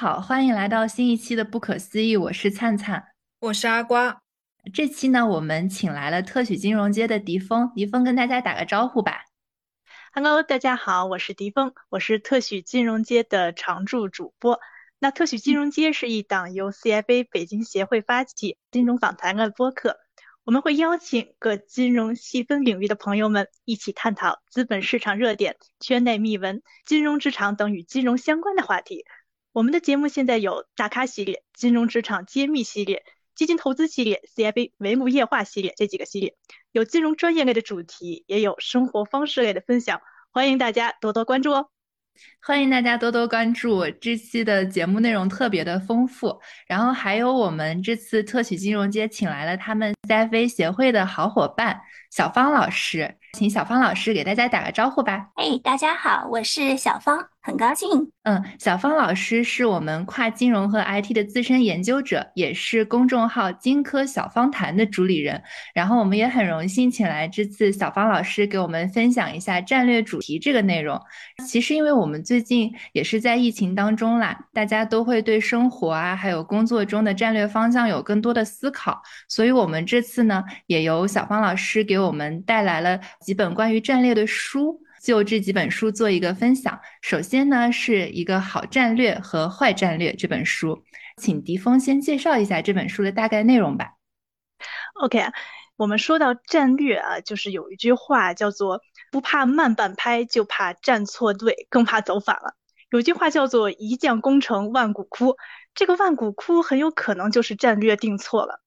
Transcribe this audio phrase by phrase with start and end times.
[0.00, 2.16] 好，欢迎来到新一期的不可思议。
[2.16, 3.04] 我是灿灿，
[3.40, 4.22] 我是阿瓜。
[4.72, 9.24] 这期呢，我们请来了特许金融街的狄峰，狄峰跟大家打个招呼吧。
[10.12, 14.60] Hello，大家好，我是狄峰，我是特许金融街的常驻主播。
[15.00, 19.96] 那特许金融街是一档由 CFA 北京协会发起金融访谈的播客，
[20.44, 29.04] 我们会邀请各金融细分领域的朋友们一起探讨资本市场热点、圈内秘闻、金融职场等与金融相关的话题。
[29.58, 33.02] 我们的节目现在有大咖系列、金融职场揭秘系列、
[33.34, 36.36] 基金投资系列、CFA 帷幕夜话系列这几个系列，
[36.70, 40.00] 有金融专业类的主题，也有生活方式类的分享，
[40.30, 41.70] 欢迎大家多多关注哦。
[42.40, 51.80] 欢迎大家多多关注，这期的节目内容特别的丰富，然后还有我们这次特许金融街请来了他们 CFA 协会的好伙伴
[52.12, 55.28] 小方老师，请小芳老师给大家打个招呼吧。
[55.34, 57.28] 哎，大家好，我是小芳。
[57.40, 57.88] 很高兴，
[58.24, 65.42] 嗯，小芳老师是我们跨金融和 IT 的资深研究者，也是公众号“金科小方谈”的主理人。
[65.72, 71.00] 然后我们也很荣幸请来这次小方老师给我们分享一下战略主题这个内容。
[71.46, 84.82] 其实，因为我们最近也是在疫情当中啦，大家都会对生活啊，还有工作中的战略方向有更多的思考，所以我们这次呢，也由小方老师给我们带来了几本关于战略的书。
[85.00, 86.80] 就这几本书做一个分享。
[87.02, 90.82] 首先呢，是一个好战略和坏战略这本书，
[91.16, 93.92] 请狄峰先介绍一下这本书的大概内容吧。
[94.94, 95.22] OK，
[95.76, 98.80] 我们说到战略啊，就是有一句话叫做
[99.12, 102.56] “不怕慢半拍，就怕站错队，更怕走反了”。
[102.90, 105.36] 有句话叫做“一将功成万骨枯”，
[105.76, 108.60] 这个万骨枯很有可能就是战略定错了。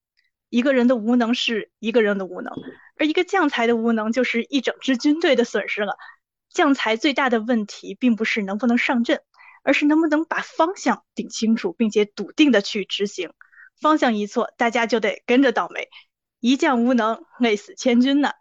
[0.51, 2.53] 一个人的无能是一个人的无能，
[2.97, 5.95] 而一个将才的无能就是一整支军队的损失了。
[6.49, 9.21] 将才最大的问题，并不是能不能上阵，
[9.63, 13.31] 而是能不能把方向定清楚，并且笃定的去执行。
[13.79, 15.87] 方向一错，大家就得跟着倒霉。
[16.41, 18.31] 一将无能，累死千军呢。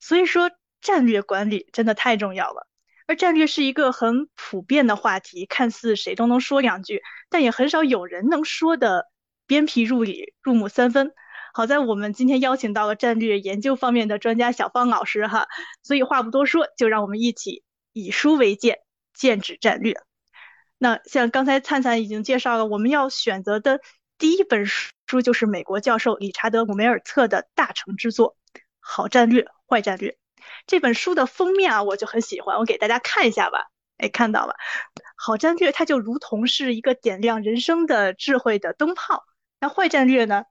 [0.00, 0.50] 所以说，
[0.80, 2.66] 战略管理真的太重要了。
[3.06, 9.04] 而战略是一个很普遍的话题，看似谁都能说两句，但也很少有人能说的
[9.46, 11.12] 鞭辟入里、入木三分。
[11.54, 15.48] 好在我们今天邀请到了战略研究方面的专家小方老师哈，
[15.82, 18.78] 所以话不多说，就让我们一起以书为鉴，
[19.12, 20.00] 剑指战略。
[20.78, 23.80] 那像刚才灿灿已经介绍了，我们要选择的
[24.16, 28.36] 第一本书就是美国教授理查德·姆梅尔特的大成之作
[28.80, 30.10] 《好战略、坏战略》。
[30.66, 33.66] 这本书的封面啊，我就很喜欢，我给大家看一下吧。
[33.98, 34.56] 哎，看到了，
[35.16, 39.24] 好战略它就如同是一个点亮人生的智慧的灯泡，
[39.60, 40.44] 那坏战略呢？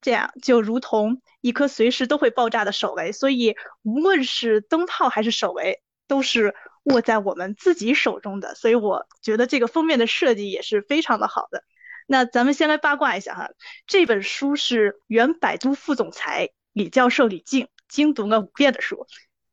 [0.00, 8.54] 这样就如同一颗随时都会爆炸的手雷，所以无论是灯泡还是手雷，都是握在我们自己手中的。
[8.54, 11.64] 所以我觉得这个封面的设计也是非常的好的。
[12.06, 13.50] 那咱们先来八卦一下哈，
[13.88, 19.06] 这本书是原百度副总裁李教授李静精读了五遍的书。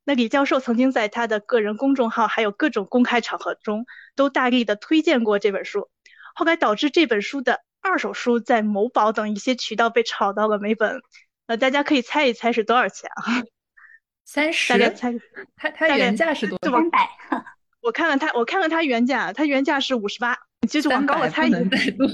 [0.04, 5.90] 那李教授曾经在他的个人公众号还有各种公开场合中都大力的推荐过这本书，
[6.36, 7.62] 后来导致这本书的。
[7.84, 11.02] 二手书在某宝等一些渠道被炒到了每本，
[11.46, 13.44] 呃，大家可以猜一猜是多少钱啊？
[14.26, 14.72] 三十？
[14.72, 15.14] 大家猜，
[15.58, 16.72] 它它原价是多少？
[16.72, 17.10] 三百。
[17.82, 20.38] 我看看它，我看看它原价，它原价是五十八。
[20.70, 22.08] 其实往高了猜一能再多。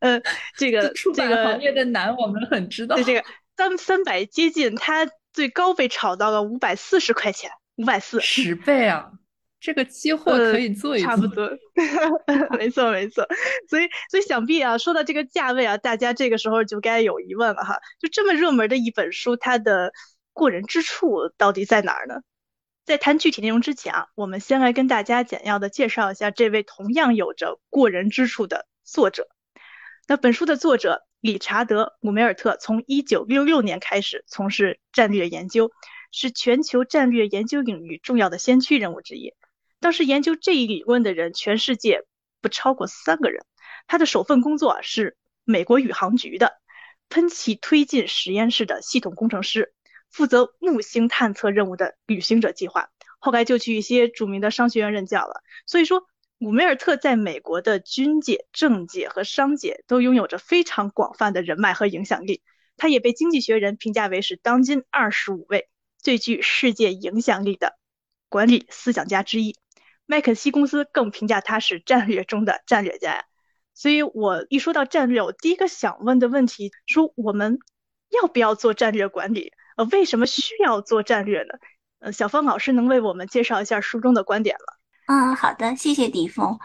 [0.00, 0.20] 呃，
[0.56, 2.96] 这个 这个行业的难我们很知道。
[2.96, 3.24] 对这个
[3.56, 9.12] 三三百接近，它最高被炒到了五百四十块钱，五百四十倍啊！
[9.60, 11.50] 这个期货可以做一差不多，
[12.58, 13.26] 没错没错，
[13.68, 19.92] 所以所以想必啊，说到这个价位啊，大家这个时候就该有疑问了哈，就这么热门的一本书，它的
[20.32, 22.20] 过人之处到底在哪儿呢？
[22.84, 29.28] 在谈具体内容之前啊，我们先来跟大家简要的介绍一下这位同样有着过人之处的作者。
[30.06, 35.70] 那本书的作者理查德·姆梅尔特从一九六六年开始从事战略研究，
[36.12, 39.34] 是全球战略研究领域重要的先驱人物之一。
[39.80, 42.02] 当时研究这一理论的人，全世界
[42.40, 43.44] 不超过三个人。
[43.86, 46.58] 他的首份工作是美国宇航局的
[47.08, 49.72] 喷气推进实验室的系统工程师，
[50.10, 52.90] 负责木星探测任务的旅行者计划。
[53.18, 55.42] 后来就去一些著名的商学院任教了。
[55.66, 56.06] 所以说，
[56.38, 62.42] 伍梅尔特在美国的军界、政界和商界都拥有着非常广泛的人脉和影响力。
[62.76, 65.68] 他也被《经济学人》评价为是当今二十五位
[65.98, 67.76] 最具世界影响力的
[68.28, 69.56] 管理思想家之一。
[70.10, 73.26] 麦肯锡公司更评价他是战略中的战略家，
[73.74, 77.58] 所以我一说到战略，我第一个想问的问题，说我们
[78.08, 79.52] 要不要做战略管理？
[79.76, 81.48] 呃，为什么需要做战略呢？
[81.98, 85.14] 呃，小方老师能为我们介绍一下书中的观点吗？
[85.14, 86.58] 嗯，好的，谢谢迪峰。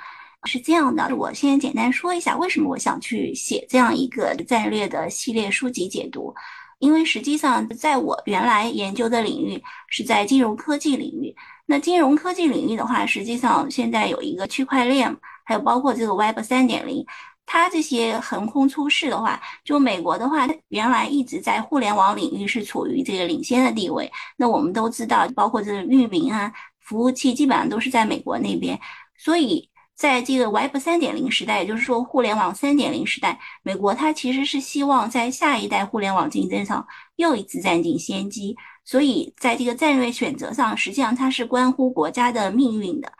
[0.46, 6.34] 是这样的，我先简单说一下为什么我想去写这样一个战略的系列书籍解读。
[6.80, 11.36] 因为实际上，在我原来研究的领域是在金融科技领域。
[11.65, 17.06] 那金融科技领域的话，实际上现在有一个区块链，还有包括这个 Web 三点零，
[17.45, 24.12] 它这些横空出世的话，就美国的话，原来一直在互联网领域是处于这个领先的地位。
[24.38, 28.80] 那我们都知道，包括这个域名啊、服务器，基本上都是在美国那边，
[29.18, 29.69] 所以。
[29.95, 36.86] 在这个 Web 三点零时代，也就是说互联网三点零时代，美国它其实是希望在下一代互联网竞争上
[37.16, 43.12] 又一次占尽先机，所以在这个战略选择上，实际上它是关乎国家的命运的。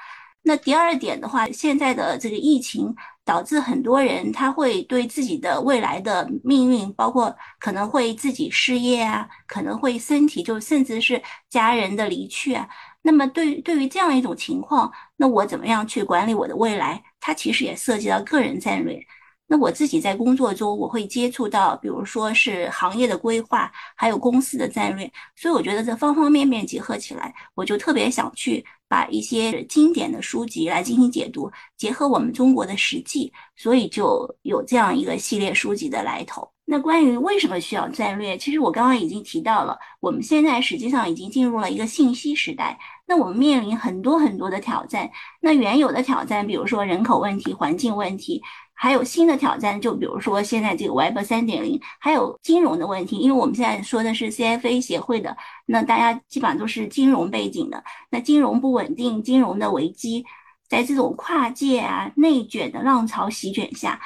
[0.42, 2.94] 那第二点的话，现在的这个疫情
[3.24, 12.68] 导致很多人他会对自己的未来的命运，包括可能会自己失业啊，可能会身体就甚至是家人的离去啊。
[13.06, 17.04] 那么，对于对于这样一种情况，那我怎么样去管理我的未来？
[17.20, 19.06] 它其实也涉及到个人战略。
[19.46, 25.12] 那我自己在工作中，我会接触到，比如说是行业的规划，还有公司的战略。
[25.36, 36.50] 所以我觉得这方方面面结合起来，我就特别想去把一些经典的书籍来进行解读，结合我们中国的实际，所以就有这样一个系列书籍的来头。
[36.66, 42.80] 那关于为什么需要战略，其实我刚刚已经提到了，我们现在实际上已经进入了一个信息时代。
[43.06, 45.10] 那我们面临很多很多的挑战，
[45.42, 48.42] 那原有的挑战，比如说人口问题、环境问题，
[48.74, 53.18] 还有新的挑战，就比如说现在这个 Web 三点零，还有金融的问题。
[53.18, 55.36] 因为我们现在说的是 CFA 协会的，
[55.66, 60.26] 那大家基本上都是金融背景的，那金融不稳定、金融的危机，
[60.70, 64.00] 在这种跨界啊、内卷的浪潮席卷下。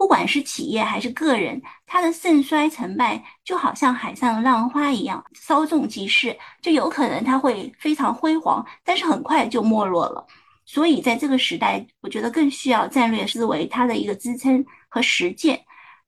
[0.00, 10.26] 不管是企业还是个人，它的盛衰成败就好像海上的浪花一样，稍纵即逝，就有可能它会非常辉煌，但是很快就没落了。
[10.64, 15.62] 所以在这个时代，我觉得更需要战略思维它的一个支撑和实践。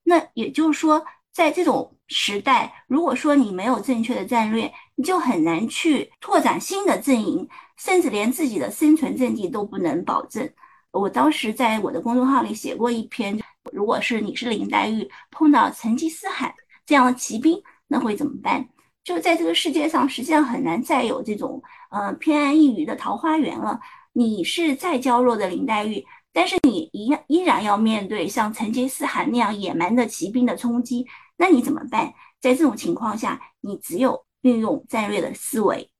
[0.04, 7.46] 那也就是说，在这种时代，如果说你没有正确的战略，你就很难去拓展新的阵营，
[7.76, 10.48] 甚至连自己的生存阵地都不能保证。
[10.92, 13.38] 我当时在我的公众号里写过一篇。
[13.72, 16.54] 如果是你是林黛玉碰到成吉思汗
[16.84, 18.68] 这样的骑兵，那会怎么办？
[19.02, 23.80] 就在这个世界上，实际上很难再有这种呃偏安一隅的桃花源了。
[24.12, 32.12] 你是再娇弱的林黛玉，但是你一样依然要面对像成吉思汗那样野蛮的骑兵的冲击，那你怎么办？
[32.40, 35.90] 在这种情况下，你只有运用战略的思维，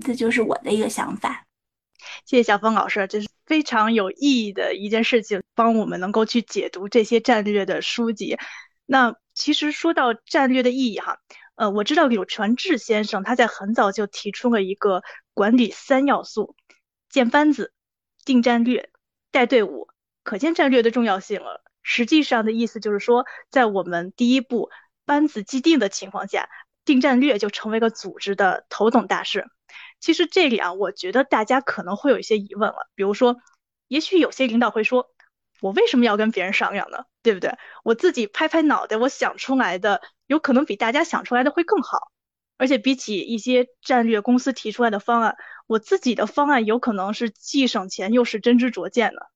[0.00, 1.44] 这就是我的一个想法。
[2.24, 8.38] 谢谢小峰老师，这是非常有意义的一件事情，帮我们能够去解读这些战略的书籍。
[8.86, 11.18] 那其实说到战略的意义哈，
[11.56, 15.02] 呃，我知道柳传志先生他在很早就提出了一个
[15.34, 16.54] 管理三要素：
[17.10, 17.72] 建班子、
[18.24, 18.90] 定战略、
[19.32, 19.88] 带队伍。
[20.22, 21.64] 可见战略的重要性了。
[21.82, 24.70] 实际上的意思就是说，在我们第一步
[25.04, 26.48] 班子既定的情况下，
[26.84, 29.46] 定战略就成为了组织的头等大事。
[29.98, 32.76] 其实这里啊，我觉得大家可能会有一些疑问了。
[32.94, 33.36] 比如说，
[33.88, 35.08] 也许有些领导会说
[35.60, 37.04] ：“我为什么要跟别人商量呢？
[37.22, 37.52] 对不对？
[37.84, 42.12] 我自己拍拍脑袋，我想出来的有可能比大家想出来的会更好。
[42.56, 49.28] 而且比起一些战略公司提出来的方案，我自己的方案有可能是既省钱又是真知灼见的。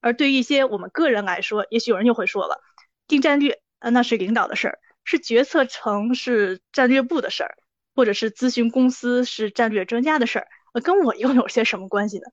[0.00, 2.60] 而对于一些我们个人来说，也许有人又会说了：
[3.08, 7.56] 定战略呃，那是领导的事儿，是决策层是战略部的事儿。”
[7.92, 12.24] 或者是咨询公司是战略专家的事儿，呃，跟我又有些什么关系呢？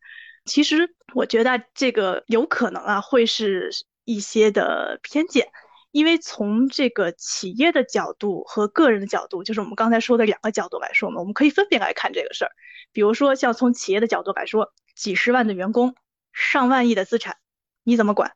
[0.48, 3.70] 其实我觉得这个有可能啊，会是
[4.06, 5.50] 一些的偏见，
[5.92, 12.52] 因为从这个企业的角度和个人的角度，就是我们刚才说的两个角度来说嘛，我们可以分别来看这个事儿。
[12.92, 15.96] 比如说，像从企业的角度来说，几十万的员工，
[16.32, 17.38] 上万亿的资产，
[17.84, 18.34] 你怎么管？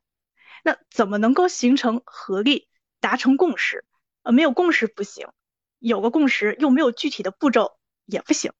[0.62, 2.68] 那怎么能够形成合力，
[3.00, 3.84] 达成共识？
[4.22, 5.26] 呃，没有共识不行。
[5.78, 7.72] 有个共识又没有具体的步骤
[8.06, 8.52] 也不行，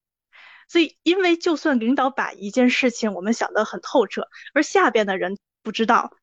[0.68, 6.16] 所以因为就算领导把一件事情我们想得很透彻，而下边的人不知道、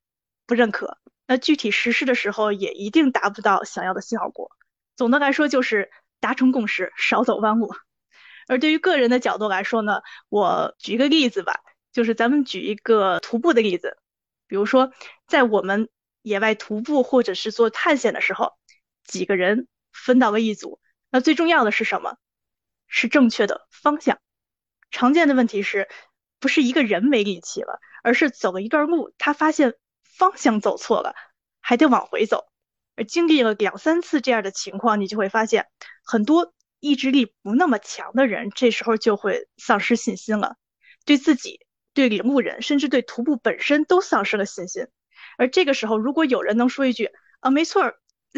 [0.45, 4.51] 不认可，那具体实施的时候也一定达不到想要的效果。
[4.95, 7.73] 总的来说就是达成共识，少走弯路。
[8.47, 11.59] 而对于个人的角度来说呢，我举一个例子吧，
[11.93, 13.97] 就是咱们举一个徒步的例子，
[14.47, 14.91] 比如说
[15.27, 15.89] 在我们
[16.23, 18.53] 野外徒步或者是做探险的时候，
[19.03, 20.79] 几个人分到了一组。
[21.11, 22.17] 那最重要的是什么？
[22.87, 24.19] 是正确的方向。
[24.91, 25.87] 常见的问题是，
[26.39, 31.15] 不是一个人没力气了，而是走了一段路，他发现方向走错了，
[31.61, 32.45] 还得往回走。
[32.95, 35.67] 而经历了两三次这样的情况，你就会发现，
[36.03, 40.57] 很多意志力不那么强的人，这时候就会丧失信心了，
[41.05, 44.87] 对自己、对领路人，甚至对徒步本身都丧失了信心。
[45.37, 47.93] 而这个时候，如果有人能说一句啊，没错，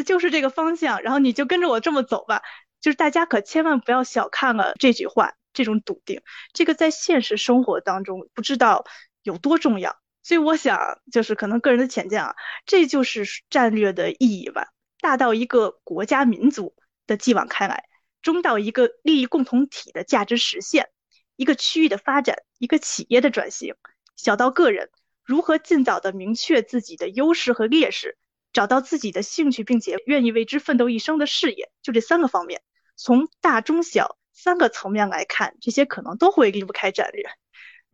[0.06, 2.42] 就是这个方向，然后你就跟着我这么走吧，
[2.80, 6.20] 就是大家可千万不要小看了这句话，这种笃定，
[6.52, 8.84] 这个在现实生活当中不知道
[9.22, 9.96] 有多重要。
[10.22, 14.68] 所以我想，就是可能个人的浅见啊，这就是战略的意义吧。
[15.00, 17.84] 大到一个国家民族的继往开来，
[18.22, 20.90] 中到一个利益共同体的价值实现，
[21.34, 23.74] 一个区域的发展，一个企业的转型，
[24.16, 24.90] 小到个人。
[25.24, 28.16] 如何尽早的明确自己的优势和劣势，
[28.52, 32.62] 找到自己的兴趣，并且愿意为之奋斗一生的事业，就这三个方面，
[32.96, 37.24] 从大中小三个层面来看，这些可能都会离不开战略。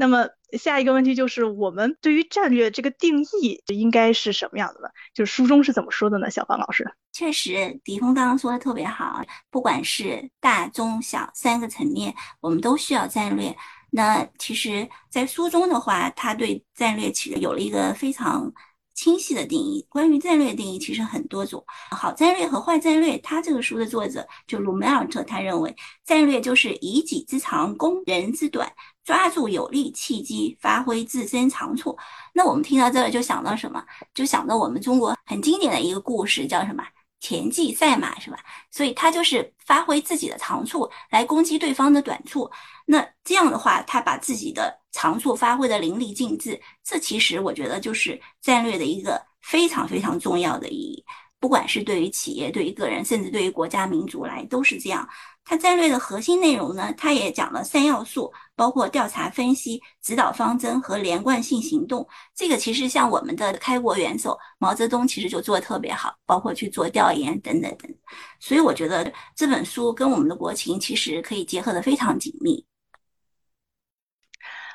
[0.00, 4.88] 那么下一个问题就是，我们对于战略这个定义应该是什么样的呢？
[5.12, 6.30] 就是书中是怎么说的呢？
[6.30, 13.56] 小芳老师，确实，迪峰刚刚说的特别好，不管是大中小三个层面，我们都需要战略。
[13.90, 18.52] 那其实，在书中的话，他对战略其实有了一个非常
[18.98, 19.86] 清晰的定义。
[19.88, 23.16] 关于战略定义，其实很多种，好战略和坏战略。
[23.18, 25.72] 他这个书的作者就鲁梅尔特，他认为
[26.04, 28.68] 战略就是以己之长攻人之短，
[29.04, 31.96] 抓住有利契机，发挥自身长处。
[32.34, 33.80] 那我们听到这儿就想到什么？
[34.12, 36.82] 就想到我们中国很经典的一个故事，叫什么？
[37.20, 38.38] 田忌赛马是吧？
[38.70, 42.50] 所以他就是发挥自己的长处来攻击对方的短处。
[42.86, 46.60] 那这样的话，他把自己的长处发挥的淋漓尽致。
[46.84, 51.04] 这其实我觉得就是战略的一个非常非常重要的意义。
[51.40, 55.08] 不管是对于企业、对于个人，甚至对于国家民族来，都是这样。
[55.50, 62.06] 它战略的核心内容呢，它也讲了三要素，包括调查分析、指导方针和连贯性行动。
[62.34, 67.90] 这个其实像我们的开国元首毛泽东，其实就做的特别好，包括去做调研等等等。
[68.38, 72.66] 所以我觉得这本书跟我们的国情其实可以结合的非常紧密。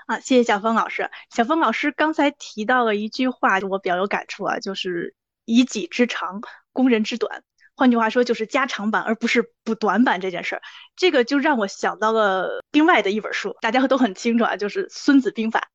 [0.08, 1.08] 啊，谢谢小峰老师。
[1.30, 5.14] 小峰老师刚才提到了一句话，我比较有感触啊，就是
[5.46, 7.44] 以己之长攻人之短。
[7.76, 10.62] 换句话说，就是加长版而不是补短板这件事儿，
[10.96, 15.72] 这个就让我想到了另外的一本书，大家都很清楚啊，就是《孙子兵法》。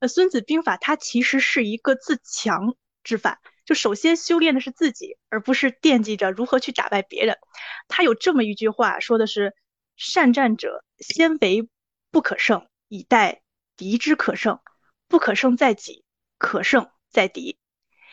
[0.00, 7.36] 呃，《孙子兵法》它其实是一个自强之法，就首先修炼的是自己，而不是惦记着如何去打败别人。
[7.88, 9.54] 他有这么一句话，说的是
[9.96, 11.68] ：“善战者先为
[12.10, 13.42] 不可胜，以待
[13.76, 14.60] 敌之可胜。
[15.08, 16.04] 不可胜在己，
[16.38, 17.58] 可胜在敌。”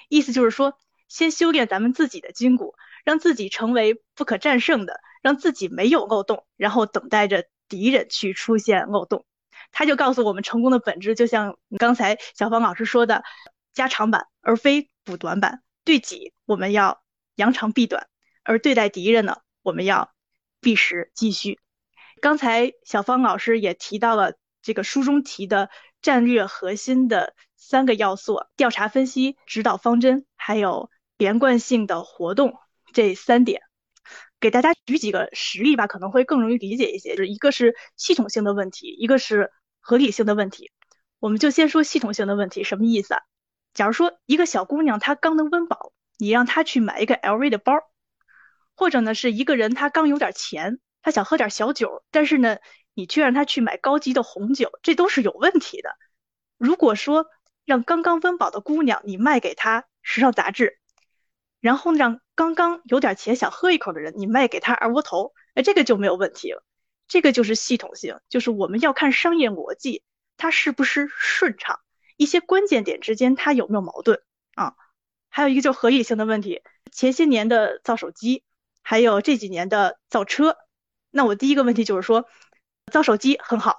[0.09, 0.77] 意思就是说，
[1.07, 2.75] 先修炼咱们自己的筋骨。
[3.07, 9.25] 让自己成为不可战胜的，让自己没有漏洞，然后等待着敌人去出现漏洞。
[9.71, 13.23] 他就告诉我们，成功的本质就像刚才小芳老师说的，
[13.73, 15.63] 加长板而非补短板。
[15.85, 17.01] 对己我们要
[17.35, 18.09] 扬长避短，
[18.43, 20.11] 而对待敌人呢，我们要
[20.59, 21.61] 避实继续。
[22.19, 25.69] 刚才小芳老师也提到了这个书中提的
[26.01, 32.59] 战略核心的三个要素：调查分析、指导方针，还有连贯性的活动。
[32.97, 33.61] 这三点，
[34.39, 37.11] 给大家举几个实例吧，可能会更容易理解一些。
[37.11, 40.71] 就是一个是系统性的问题，一个是合理性的问题。
[41.19, 43.21] 我们就先说系统性的问题，什么意思啊？
[43.75, 47.73] 假如说一个小姑娘她刚能温饱，你让她去买一个 LV 的包，
[48.75, 52.57] 或者呢是一个人他刚有点钱，他想喝点小酒，但是呢
[52.95, 55.91] 你却让他去买高级的红酒，这都是有问题的。
[56.57, 57.27] 如果说
[57.63, 60.79] 让刚刚温饱的姑娘你卖给她时尚杂志，
[61.59, 66.63] 然后让刚刚有点钱想喝一口的人，你卖给他二锅头，哎，这个就没有问题了。
[67.07, 70.03] 这个就是系统性，就是我们要看商业逻辑
[70.37, 71.79] 它是不是顺畅，
[72.15, 74.21] 一些关键点之间它有没有矛盾
[74.53, 74.75] 啊？
[75.29, 78.43] 还有一个就合理性的问题，前些年的造手机，
[78.83, 80.57] 还有这几年的造车，
[81.09, 82.29] 那我第一个问题就是说，
[82.91, 83.75] 造手机很好，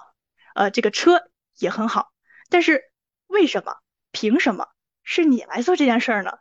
[0.53, 2.11] 呃，这个车也很好，
[2.49, 2.91] 但是
[3.27, 3.77] 为什么？
[4.11, 4.67] 凭什么
[5.03, 6.39] 是你来做这件事儿呢？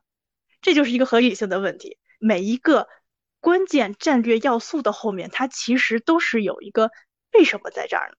[0.60, 1.96] 这就是一个合理性的问题。
[2.18, 2.88] 每一个
[3.40, 6.90] 关键战略要素的后面，它其实都是有一个
[7.32, 8.16] 为什么在这儿呢？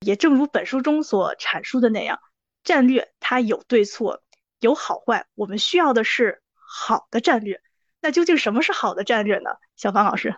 [0.00, 2.20] 也正如本书中所阐述的那样，
[2.62, 4.22] 战略它有对错，
[4.60, 7.60] 有好坏，我们需要的是好的战略。
[8.00, 9.50] 那究竟什么是好的战略呢？
[9.74, 10.36] 小芳老师。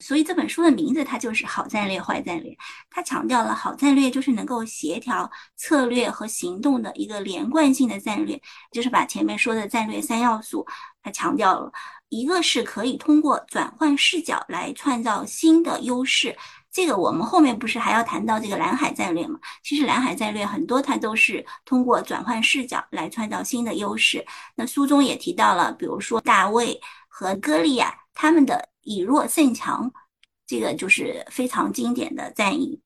[0.00, 2.54] 所以这本书的名字它就是好战略、坏战略。
[2.90, 8.38] 它强调了好战略就是能够协调策略和行动的一个连贯性的战略，
[8.70, 10.66] 就是把前面说的战略三要素，
[11.02, 11.72] 它强调了
[12.08, 16.36] 一个是可以通过转换视角来创造新的优势。
[16.70, 19.38] 这个我们后面不是还要谈到这个蓝海战略吗？
[19.62, 24.26] 其实蓝海战略很多它都是通过转换视角来创造新的优势。
[24.56, 28.68] 那书中也提到了，比如说大卫和歌利亚他们的。
[28.84, 29.92] 以弱胜强，
[30.46, 32.80] 这个就是非常经典的战役。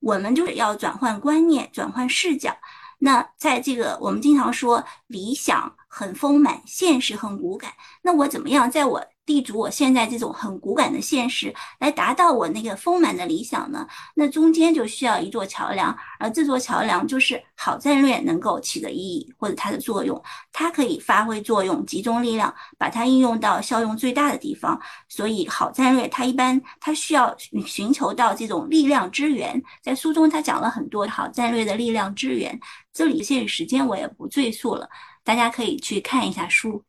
[0.00, 2.56] 我们就是要转换观念，转换视角。
[2.98, 7.72] 那在这个我们经常说理想很丰满，现实很骨感。
[8.02, 9.04] 那我怎么样在我？
[9.28, 13.86] 立足我现在这种很骨感的现实，来达到我那个丰满的理想呢？
[14.14, 20.20] 那中间就需要一座桥梁，而这座桥梁就是好战略能够起的意义或者它的作用，
[20.50, 24.80] 它可以发挥作用，集中力量，把它应用到效用最大的地方。
[25.08, 32.58] 所以好战略它一般它需要寻求到这种力量支援，在书中他讲了很多好战略的力量支援，
[32.94, 34.88] 这里限于时间我也不赘述了，
[35.22, 36.82] 大家可以去看一下书。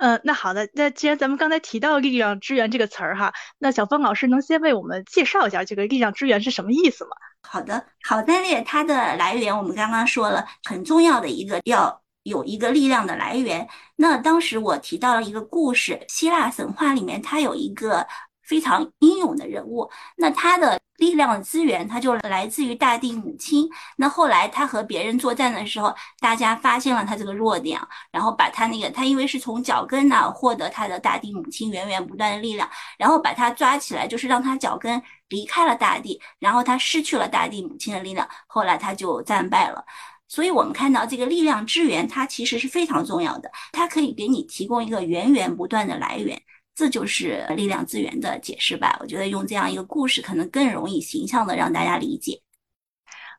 [0.00, 7.10] 嗯，那好的，那既然咱们刚才提到“力量支援”这个词儿哈，那小芳老师能先为我们介绍一下这个“力量支援”是什么意思吗？
[7.42, 13.68] 好的，好战略它的来源我们刚刚说了，很重要的一个要有一个力量的来源。
[13.96, 18.06] 那当时我提到了一个故事，希腊神话里面它有一个
[18.42, 20.80] 非常英勇的人物，那他的。
[21.00, 23.68] 力量的资源，它就来自于大地母亲。
[23.96, 27.80] 那后来他和别人作战的时候，大家发现了他这个弱点，
[28.12, 39.84] 然后把他那个他因为是从脚跟那获得他的大地母亲源源不断的力量，然后把他抓起来，就是让他脚跟离开了大地，然后他失去了大地母亲的力量，后来他就战败了。
[40.28, 46.40] 所以我们看到这个力量支援，它其实是非常重要的，它可以给你提供一个源源不断的来源。
[46.74, 48.96] 这就是力量资源的解释吧？
[49.00, 52.40] 我觉得用这样一个故事，可能更容易形象的让大家理解。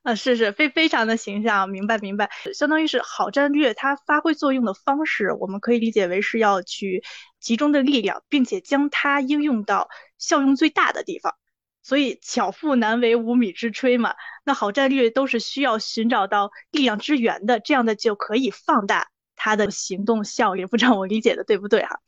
[0.03, 2.31] 呃，是是非非常的形象，明白明白。
[2.55, 7.03] 相当于是好战略，它发挥作用的方式，我们可以理解为是要去
[7.39, 11.35] 集中的力量，并且将它应用到效用最大的地方。
[11.83, 14.15] 所以巧妇难为无米之炊嘛。
[14.43, 20.65] 那好战略都是需要寻找到力量之源的，这样的就可以放大它的行动效率。
[20.65, 22.00] 不知道我理解的对不对哈？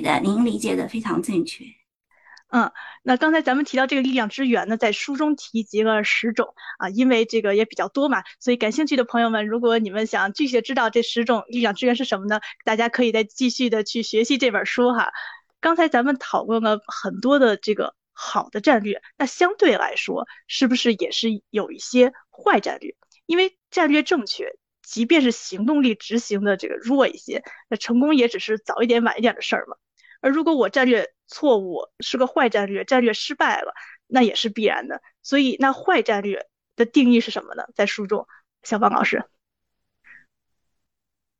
[0.00, 1.64] 的，您理解的非常正确。
[2.48, 2.70] 嗯，
[3.02, 15.12] 那刚才咱们提到这个力量之源呢，在书中提及了十种啊，因为这个也比较多嘛，所以感兴趣的朋友们，如果你们想继续知道这十种力量之源是什么呢，大家可以再继续的去学习这本书哈。
[15.60, 22.94] 刚才咱们讨论了很多的这个好的战略，那相对来说，是不是也是有一些坏战略？
[23.26, 29.76] 因为战略正确，即便是行动力执行的这个弱一些，那成功也只是早一点晚一点的事儿嘛。
[30.20, 33.74] 而如果我战略错误是个坏战略，战略失败了，
[34.06, 35.02] 那也是必然的。
[35.22, 37.64] 所以，那坏战略的定义是什么呢？
[37.74, 38.26] 在书中，
[38.62, 39.24] 小芳老师，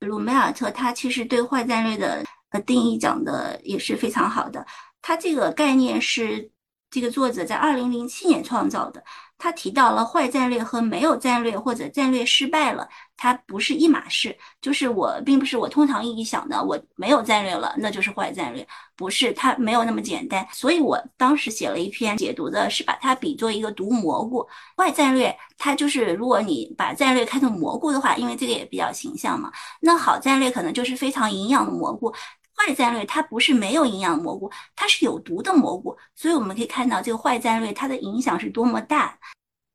[0.01, 4.67] 鲁梅尔特他其实对坏战略的呃定义讲的也是非常好的。
[5.01, 6.51] 他这个概念是
[6.91, 9.03] 这个作者在二零零七年创造的。
[9.39, 14.35] 他提到了坏战略和没有战略或者战略失败了，它不是一码事。
[14.63, 20.47] 就是我并不是我通常意义想的，我没有战略了，那就是坏战略，不是它没有那么简单。
[20.51, 24.49] 所以我当时写了一篇解读的，是把它比作一个毒蘑菇。
[24.75, 32.11] 坏战略它就是如果你把战略看成蘑菇的话，因为这个也比较形象嘛，那好战略可能就是非常营养的蘑菇。
[32.57, 35.97] 坏战略它不是没有营养蘑菇，它是有毒的蘑菇。
[36.15, 39.19] 所以我们可以看到这个坏战略它的影响是多么大，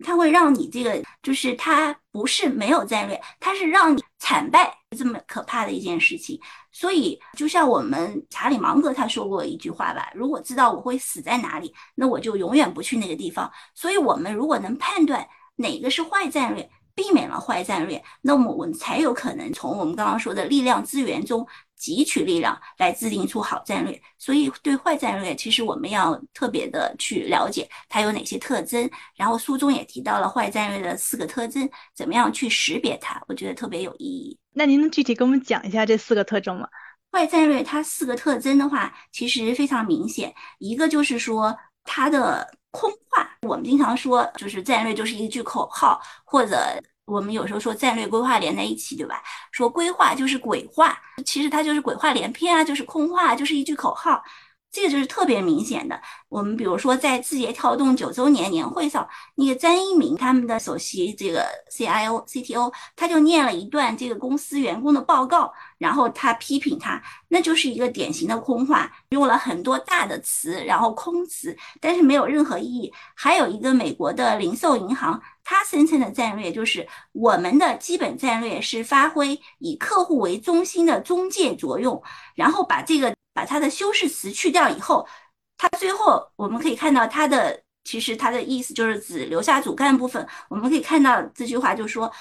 [0.04, 6.40] 它会让你这个就是它不是没有战略，它是让你惨败这么可怕的一件事情。
[6.72, 13.52] 所以就像我们查理芒格他说过一句话吧：如果知道我会死在哪里，那我就永远不去那个地方。
[13.76, 21.48] 所以我们如果能判断哪个是坏战略，避免了坏战略，那么我们才有可能从我们刚刚说的力量资源中。
[21.82, 28.88] 汲取力量来制定出好战略，所以对坏战略，其实我们要特别的去了解它有哪些特征。
[29.16, 34.38] 然后书中也提到了坏战略的四个特征，怎么样去识别它，我觉得特别有意义。
[34.54, 36.68] 那您能具体给我们讲一下这四个特征吗？
[37.12, 43.30] 坏战略它四个特征的话，其实非常明显，一个就是说它的空话。
[43.42, 46.58] 我们经常说，就是战略就是一句口号，或者。
[47.06, 49.22] 我们有时候说战略规划连在一起，对吧？
[49.52, 54.24] 说规划就是鬼话，其实它就是鬼话连篇啊，就是空话，就是一句口号。
[54.72, 56.00] 这个就是特别明显的。
[56.32, 72.94] 我们比如说在字节跳动九周年年会上，那个张一鸣他们的首席这个 CIO、CTO，他就念了一段这个公司员工的报告，然后他批评他，那就是一个典型的空话，用了很多大的词，然后空词，但是没有任何意义。
[73.14, 82.02] 还有一个美国的零售银行，他声称的战略就是我们的基本战略是发挥以客户为中心的中介作用，
[82.36, 83.14] 然后把这个。
[83.34, 85.08] 把它的修饰词去掉以后，
[85.62, 90.28] 它最后我们可以看到它的其实它的意思就是指留下主干部分。
[90.50, 92.12] 我们可以看到这句话就是说，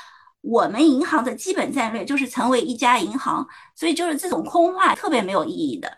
[0.42, 5.90] 我们银行的基本战略就是成为一家银行，所以就是这种空话特别没有意义的。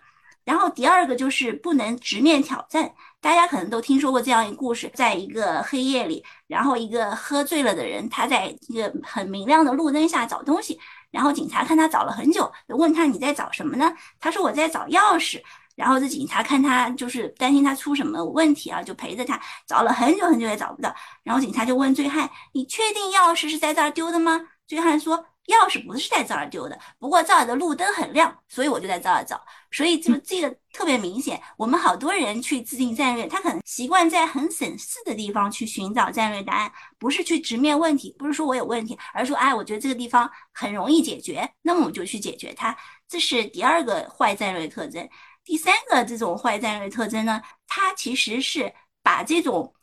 [0.45, 10.79] 然后第二个就是不能直面挑战，大家可能都听说过这样一个故事，在一个黑夜里，然后一个喝醉了的人，他在一个很明亮的路灯下找东西，
[11.11, 13.93] 然后警察看他找了很久，问他你在找什么呢？
[14.21, 15.43] 他说我在找钥匙。
[15.77, 20.95] 然后这警察看他就是担心他出什么问题啊，就陪着他找了很久很久也找不到。
[21.23, 25.27] 然后警察就问醉汉：“你确定钥匙是在这儿丢的吗？”醉汉说。
[25.49, 29.43] 钥匙不是在这儿丢的，不过这儿的路灯很亮，所以我就在这儿找。
[29.73, 31.43] 所以就这个特别明显。
[31.57, 42.75] 我们好多人去制定战略，他可能习惯在很省事的地方去寻找战略答案，不是去直面问题，不是说我有问题，而是说，哎，我觉得这个地方很容易解决，那么我就去解决它。
[43.09, 45.07] 这是第二个坏战略特征。
[45.45, 49.75] 第三个这种坏战略特征呢，它其实是把这种。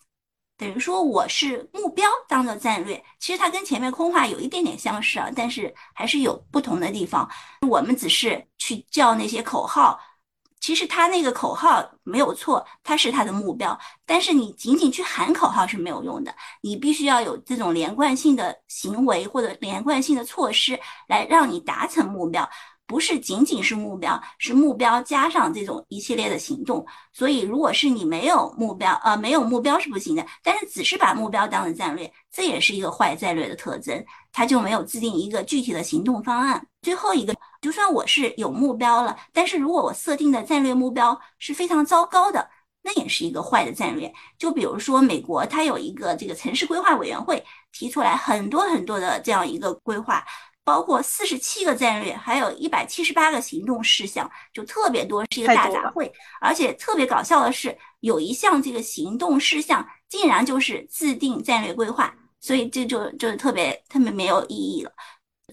[0.57, 7.29] 等于说我是目标当做战略，其实它跟前面空话有一点点相似啊，但是还是有不同的地方。
[7.65, 9.97] 我们只是去叫那些口号，
[10.59, 13.79] 其实他那个口号没有错，它是他的目标。
[14.05, 22.49] 但是你仅仅去喊口号是没有用的，你必须要有这种连贯性的行为或者连贯性的措施来让你达成目标。
[22.89, 26.83] 不是仅仅是目标，是目标加上这种一系列的行动。
[27.13, 30.25] 所以，如果是你没有目标，呃，没有目标是不行的。
[30.41, 34.03] 但是，只是把目标当成战略，这也是一个坏战略的特征。
[34.31, 36.65] 他就没有制定一个具体的行动方案。
[36.81, 42.49] 最后一个，就算我是有目标了，但是如果我设定的战略目标是非常糟糕的，
[42.81, 44.11] 那也是一个坏的战略。
[44.39, 50.25] 就比如说，美国它有一个这个城市规划委员会，提出来很多很多的这样一个规划。
[50.69, 56.11] 包括四十七个战略，还有一百七十八个行动事项，就特别多，是一个大杂烩。
[56.39, 64.91] 而且特别搞笑的是，有一项这个行动事项竟然就是制定战略规划，所以这就就是特别特别没有意义了。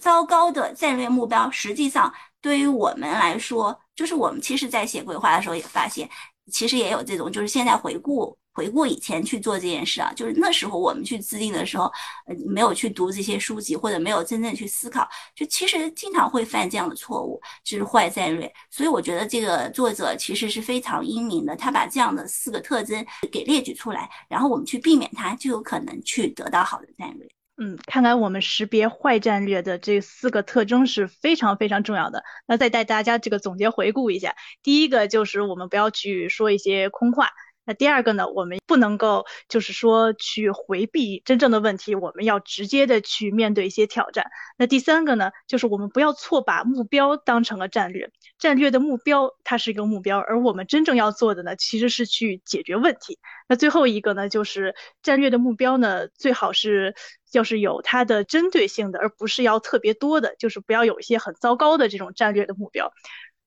[0.02, 6.07] 糟糕的战略目标，实际上对于我们来说，就是我们其实在写规划的时候也发现，
[6.52, 8.37] 其实也有这种，就是现在回顾。
[8.57, 11.85] 回顾以前去做这件事啊，就是那时候我们去制定的时候，
[12.27, 18.51] 呃，没有去读这些书籍，或者没有真正去思考，就其实经常会犯这样的错误，就是坏战略。
[18.71, 27.29] 所以我觉得这个作者其实是非常英明的，他把这样的四个特征给列举出来，然后我们去避免它，就有可能去得到好的战略。
[27.59, 32.23] 嗯，看来我们识别坏战略的这四个特征是非常非常重要的。
[32.47, 37.31] 那再带大家这个总结回顾一下，第一个就是我们不要去说一些空话。
[37.66, 44.26] 那第二个呢，我们不能够就是说去回避真正的问题，我们要直接的去面对一些挑战。
[44.57, 53.18] 那第三个呢，就是我们不要错把目标当成了战略，战略的目标它是一个目标，而我们真正要做的呢，其实是去解决问题。
[53.48, 56.94] 那最后一个呢，就是战略的目标呢，最好是
[57.33, 62.92] 要是有它的针对性的，而不是要特别多的，就是不要有一些很糟糕的这种战略的目标。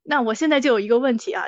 [0.03, 1.45] 那我现在就有一个问题啊。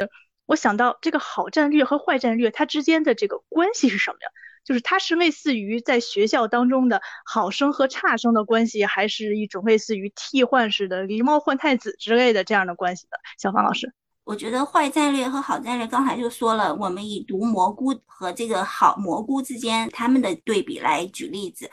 [0.51, 4.27] 我想到这个好战略和坏战略，它之间的这个关系是什么呀？
[4.65, 13.17] 就是它是类似于在学校当中的好生和差生的关系，还是一种类似于替换式的狸猫换太子之类的这样的关系的？
[13.37, 13.93] 小芳老师，
[14.25, 21.71] 我觉得坏战略和好战略，刚才就说了，我们以毒蘑菇和这个好蘑菇之间他们的对比来举例子。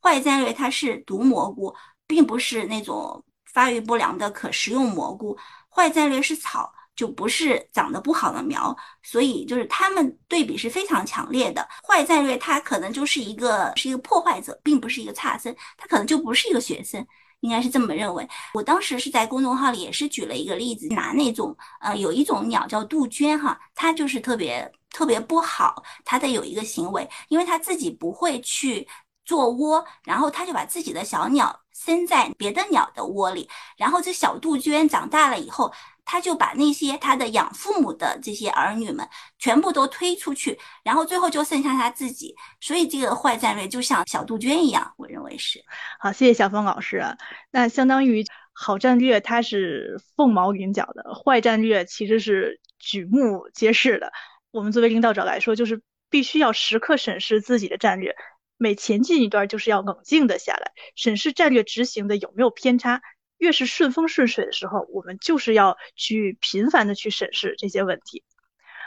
[0.00, 1.74] 坏战略它是毒蘑菇，
[2.06, 5.36] 并不是那种发育不良的可食用蘑菇。
[5.68, 6.72] 坏战略是草。
[6.94, 11.66] 就不是长得不好的苗，所以就是他们对比是非常强烈的。
[11.82, 17.04] 坏战略它可能就是一个是一个破坏者，并不是一个差生，他可能就不是一个学生，
[17.40, 18.28] 应该是这么认为。
[18.52, 28.86] 我当时是在公众号里也是举了一个例子，拿那种呃有一种鸟叫杜鹃哈，它就是特别特别不好，它的有一个行为，因为它自己不会去
[29.24, 35.72] 做窝，然后它就把自己的小鸟生在别的鸟的窝里，然后这小杜鹃长大了以后。
[36.04, 42.34] 他就把那些他的养父母的这些儿女们全部都推出去，然后最后就剩下他自己。
[42.60, 45.62] 所以这个坏战略就像小杜鹃一样，我认为是。
[45.98, 47.02] 好，谢谢小峰老师。
[47.50, 54.12] 那相当于好战略它是凤毛麟角的，坏战略其实是举目皆是的。
[54.50, 58.14] 我们作为领导者来说，就是必须要时刻审视自己的战略，
[58.58, 63.00] 每前进一段就是要冷静的下来，审视战略执行的有没有偏差。
[63.42, 68.22] 越是顺风顺水的时候，我们就是要去频繁的去审视这些问题。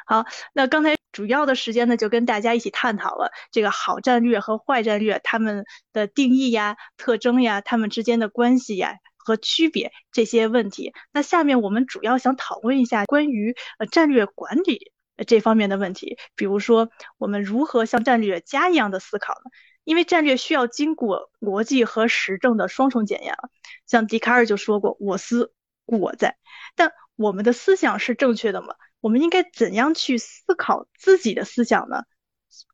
[0.06, 10.94] 好，那刚才主要的时间呢，就跟大家一起探讨了这个好战略和坏战略它们的定义呀、特征呀、它们之间的关系呀和区别这些问题。
[11.12, 14.94] 那下面我们主要想讨论一下关于呃战略管理
[15.28, 19.52] 这方面的问题，比如说我们如何像战略家一样的思考呢？
[19.84, 23.50] 因为战略需要经过逻辑和实证的双重检验了，
[23.88, 25.54] 像笛卡尔就说过“我思
[25.86, 26.38] 故我在”，
[26.76, 28.76] 但我们的思想是正确的吗？
[29.00, 32.04] 我们应该怎样去思考自己的思想呢？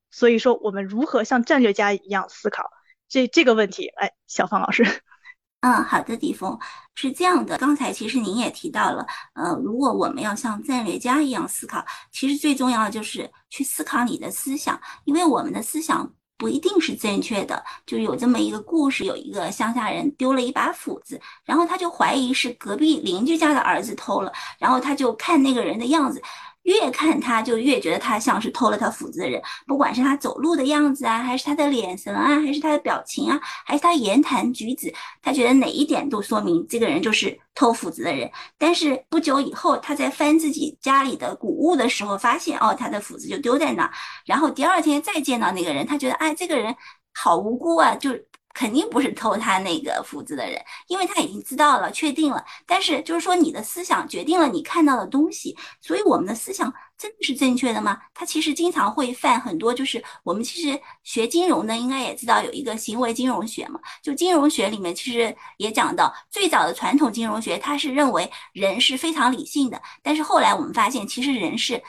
[0.10, 2.70] 所以说，我们如何像战略家一样思考
[3.08, 3.88] 这这个问题？
[3.88, 4.84] 哎，小芳老师。
[5.62, 6.58] 嗯，好的，迪峰
[6.96, 7.56] 是这样的。
[7.58, 16.12] 刚才其实您也提到了，呃，如果我们要像战略家一样思考，其实最重要的就是去思考你的思想，因为我们的思想
[16.42, 17.64] 不一定是正确的。
[17.86, 26.20] 就有这么一个故事，有一个乡下人丢了一把斧子，然后他就怀疑是隔壁邻居家的儿子偷了，然后他就看那个人的样子。
[26.64, 38.30] 越看他就越觉得他像是偷了他斧子的人，不管是他走路的样子啊，还是他的脸神啊，还是他的表情啊，还是他言谈举止，他觉得哪一点都说明这个人就是偷斧子的人。
[38.58, 43.92] 但是不久以后，他在翻自己家里的古物的时候，发现哦，他的斧子就丢在那。
[44.26, 46.76] 然后第二天再见到那个人，他觉得哎，这个人
[47.14, 48.12] 好无辜啊，就。
[48.54, 52.44] 肯定不是偷他那个斧子的人，因为他已经知道了，确定了。
[52.66, 57.98] 但是就是说，你的思想决定了你看到的东西，所以我们的思想真的是正确的吗？
[58.14, 71.82] 他其实经常会犯很多，就是我们其实学金融的应该也知道有一个行为金融学嘛，就金融学里面其实也讲到，最早的传统金融学他是认为人是非常理性的，但是后来我们发现其实人是。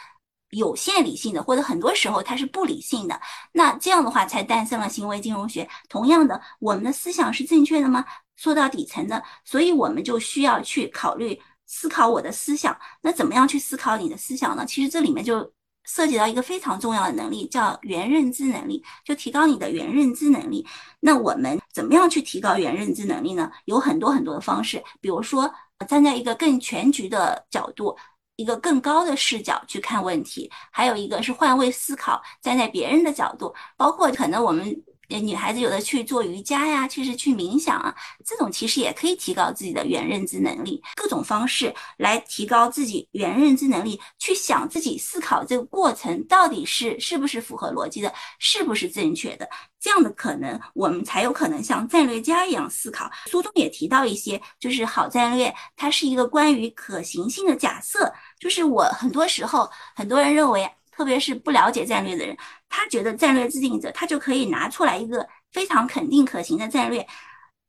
[0.53, 3.19] 有限理性的，或者很多时候它是不理性的，
[3.53, 5.69] 那这样的话才诞生了行为金融学。
[5.89, 8.05] 同样的，我们的思想是正确的吗？
[8.37, 12.77] 说到底层的，所以我们就需要去考虑思考我的思想。
[13.01, 14.67] 那怎么样去思考你的思想呢？
[14.67, 15.51] 其实这里面就
[15.85, 20.67] 涉及到一个非常重要的能力，叫原认知能力，就提高你的原认知能力。
[21.01, 23.51] 那我们怎么样去提高原认知能力呢？
[23.65, 25.51] 有很多很多的方式，比如说
[25.89, 27.97] 站在一个更全局的角度。
[28.37, 34.83] 一个更高的视角去看问题，还有一个是换位思考，站在别人的角度，包括可能我们。
[35.19, 37.95] 女孩子有的去做瑜伽呀，其实去冥想啊，
[38.25, 40.83] 这种其实也可以提高自己的原认知能力。
[40.95, 49.49] 各种方式来提高自己原认知能力，去想自己思考这个过程到底是是不是符合逻辑的，是不是正确的，
[49.81, 53.11] 这样的可能我们才有可能像战略家一样思考。
[53.27, 58.13] 书中也提到一些，就是好战略，它是一个关于可行性的假设。
[58.39, 60.71] 就是我很多时候，很多人认为。
[60.93, 62.37] 特别是不了解战略的人，
[62.69, 67.05] 他觉得战略制定者他就可以拿出来一个非常肯定可行的战略，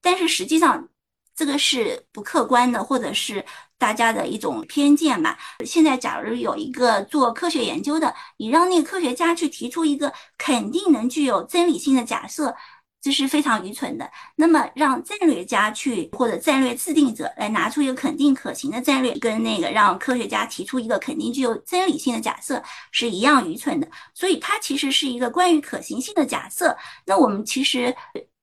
[0.01, 0.89] 但是实际上
[1.36, 3.43] 这个是不客观的，或者是
[3.77, 5.39] 大家的一种偏见吧。
[5.65, 12.55] 现在假如有一个做科学研究的，你让那个科学家去提出一个肯定能具有真理性的假设。
[13.03, 14.09] 这是非常愚蠢的。
[14.37, 23.87] 那么，让战略家去或者战略制定者来拿出一个肯定可行的战略，跟那个让科学家提出一个肯定具有真理性的假设是一样愚蠢的。
[24.13, 26.73] 所以，它其实是一个关于可行性的假设。
[27.05, 27.93] 那我们其实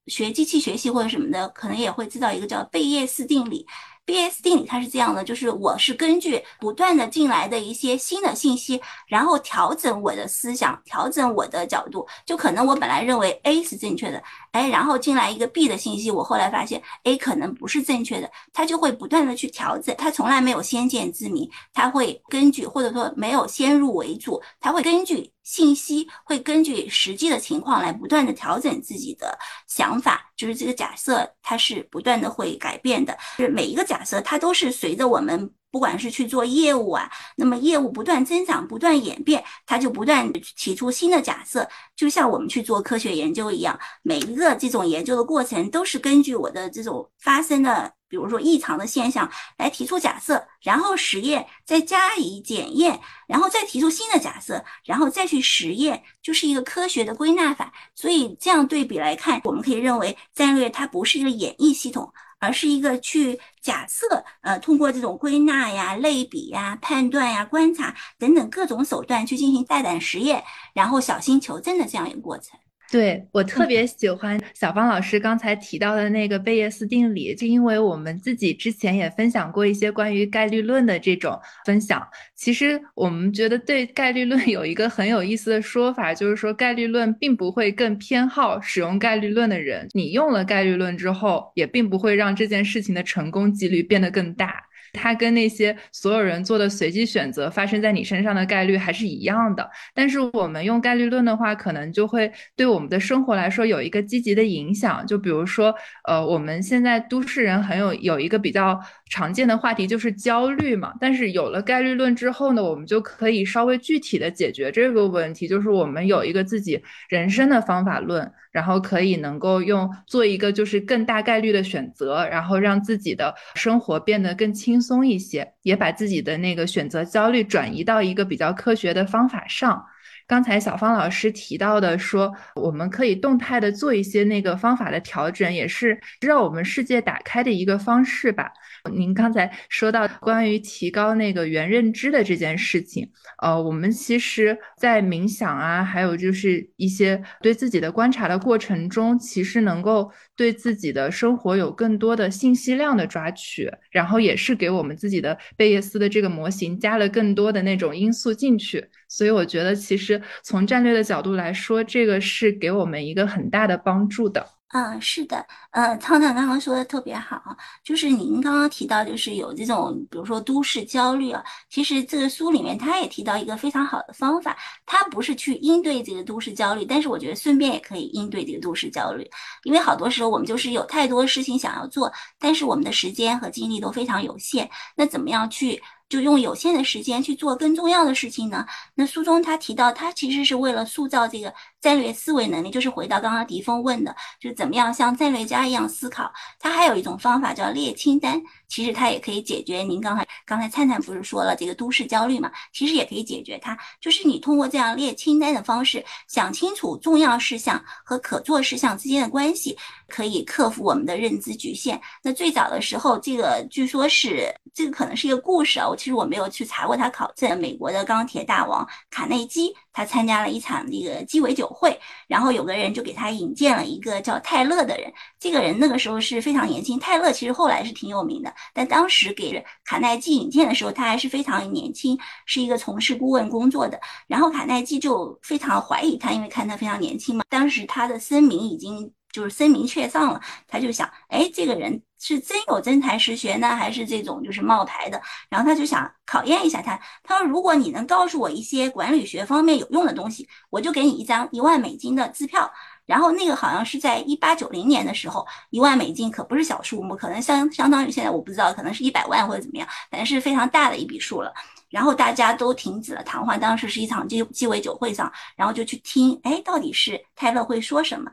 [0.08, 3.66] 学机器学习或者什么的，可能也会知道一个叫贝叶斯定理。
[4.06, 12.04] B.S 定理它是这样的，就是我是根据不断的进来的一些新的信息，然后调整我的思想，调整我的角度。
[12.26, 19.94] 就可能我本来认为 A 是正确的，哎，然后进来一个 B 的信息，我后来发现 A 可能不是正确的，它就会不断的去调整。
[19.96, 25.32] 它从来没有先见之明，它会根据或者说没有先入为主，它会根据。
[25.50, 29.36] 信息会根据实际的情况来不断的调整自己的
[29.66, 47.92] 想法，就是这个假设它是不断的会改变的，就是每一个假设它都是随着我们不管是去做业务啊，那么业务不断增长、不断演变，它就不断提出新的假设，就像我们去做科学研究一样，每一个这种研究的过程都是根据我的这种发生的。
[48.11, 57.72] 比如说异常的现象来提出假设，然后实验，再加以检验，然后再提出新的假设，然后再去实验，就是一个科学的归纳法。
[57.94, 70.42] 所以这样对比来看，我们可以认为战略它不是一个演绎系统，而是一个去假设，呃，通过这种归纳呀、类比呀、判断呀、观察等等各种手段去进行大胆实验，
[70.74, 72.59] 然后小心求证的这样一个过程。
[72.90, 82.05] 对我特别喜欢小芳老师刚才提到的那个贝叶斯定理，就因为我们自己之前也分享过一些关于概率论的这种分享。
[82.35, 89.87] 其实我们觉得对概率论有一个很有意思的说法，就是说概率论并不会更偏好使用概率论的人。
[89.92, 94.61] 你用了概率论之后，也并不会让这件事情的成功几率变得更大。
[94.92, 105.07] 它跟那些所有人做的随机选择发生在你身上的概率还是一样的，但是我们用概率论的话，可能就会对我们的生活来说有一个积极的影响。
[105.07, 105.74] 就比如说，
[106.05, 118.31] 呃，我们现在都市人很有有一个比较常见的话题就是焦虑嘛，但是有了概率论之后呢，我们就可以稍微具体的解决这个问题，就是我们有一个自己人生的方法论。
[118.50, 124.80] 然后可以能够用做一个就是更大概率的选择，然后让自己的生活变得更轻。
[124.80, 129.84] 松一些，也把自己的那个选择焦虑转移到一个比较科学的方法上。
[130.30, 138.48] 刚才小芳老师提到的，说我们可以动态的做一些那个方法的调整，也是让我们世界打开的一个方式吧。
[138.92, 143.10] 您刚才说到关于提高那个原认知的这件事情，
[143.42, 158.88] 呃，我们其实，在冥想啊，还有就是一些对自己的观察的过程中，其实能够对自己的生活有更多的信息量的抓取，然后也是给我们自己的贝叶斯的这个模型加了更多的那种因素进去。
[159.10, 164.46] 所以我觉得，其实从战略的角度来说，这个是给我们一个很大的帮助的。
[164.72, 167.42] 嗯，是的，呃，汤汤刚刚说的特别好，
[167.82, 179.28] 就是您刚刚提到，就是有这种，比如说都市焦虑啊，其实这个书里面他也提到一个非常好的方法，他不是去应对这个都市焦虑，但是我觉得顺便也可以应对这个都市焦虑，
[179.64, 185.82] 因为好多时候我们就是有太多事情想要做，但是我们的时间和精力都非常有限，那怎么样去？
[186.10, 188.66] 就用有限的时间去做更重要的事情呢？
[188.96, 196.30] 那书中他提到，他其实是为了塑造这个战略思维能力，就是回到刚刚迪峰问的，就是怎么样像战略家一样思考。
[196.58, 202.50] 他还有一种方法叫列清单，其实他也可以解决您刚才刚才灿灿不是说了这个都市焦虑嘛？
[202.72, 212.00] 其实也可以解决它，就是你通过这样列清单的方式，想清楚重要事项和可做事项之间的关系，可以克服我们的认知局限。
[212.20, 215.88] 那最早的时候，这个据说是这个可能是一个故事啊。
[215.88, 217.60] 我其实我没有去查过他考证。
[217.60, 225.12] 美国的钢铁大王卡内基，他参加了一场那个鸡尾酒会，然后有个人就给他引荐了一个叫泰勒的人。
[225.38, 234.00] 这个人那个时候是非常年轻，泰勒其实后来是挺有名的，但当时给卡耐基引荐的时候，他还是非常年轻，是一个从事顾问工作的。
[234.26, 237.44] 然后卡耐基就非常怀疑他，因为看他非常年轻嘛。
[237.50, 239.12] 当时他的声名已经。
[239.32, 245.20] 就是声名鹊上了，他就想，哎，这个人是真有真才实学呢，还是这种就是冒牌的？
[245.48, 246.98] 然后他就想考验一下他。
[247.22, 252.70] 他说，如果你能告诉我一些管理学方面有用的东西，我就给你一张一万美金的支票。
[253.06, 261.52] 然后那个好像是在一八九零年的时候，一万美金可不是小数目，可能相相当于现在我不知道，可能是一百万或者怎么样，反正是非常大的一笔数了。
[261.88, 268.30] 然后大家都停止了谈话，当时是一场鸡鸡尾酒会上，然后就去听，哎，到底是泰勒会说什么？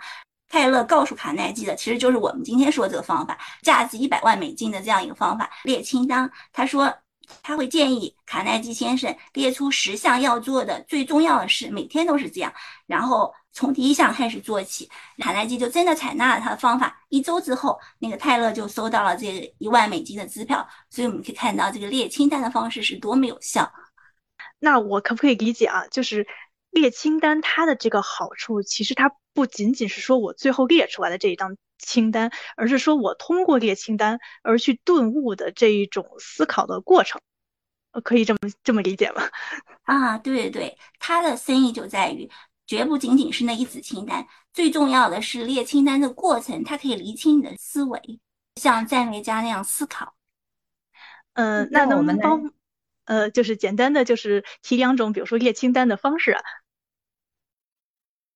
[0.49, 6.31] 泰勒告诉卡耐基的，其实就是我们今天说这个方法，价值一百万美金的这样一个方法，列清单。
[6.53, 6.93] 他说
[7.43, 12.53] 他会建议卡耐基先生列出十项要做的最重要的事，每天都是这样，
[12.85, 14.89] 然后从第一项开始做起。
[15.17, 20.65] 卡耐基就真的采纳了他的方法，一周之后，那个泰勒就收到了这一万美金的支票。
[20.89, 23.69] 所以我们可以看到，这个列清单的方式是多么有效。
[24.59, 25.85] 那我可不可以理解啊？
[25.91, 26.25] 就是
[26.71, 29.11] 列清单它的这个好处，其实它。
[29.37, 37.21] 不仅仅是说我最后列出来的这一张清单，而是说我通过列清单而去顿悟的这一种思考的过程，
[38.03, 39.21] 可以这么这么理解吗？
[39.85, 42.27] 啊，对对对，它的深意就在于，
[42.65, 48.19] 绝不仅仅是那一纸清单，最重要的是列清单的过程，它可以厘清你的思维，
[48.55, 50.15] 像战略家那样思考。
[51.33, 52.51] 呃，那能不能帮，
[53.05, 56.41] 呃，就是简单的就是提两种，比如说列清单的方式啊？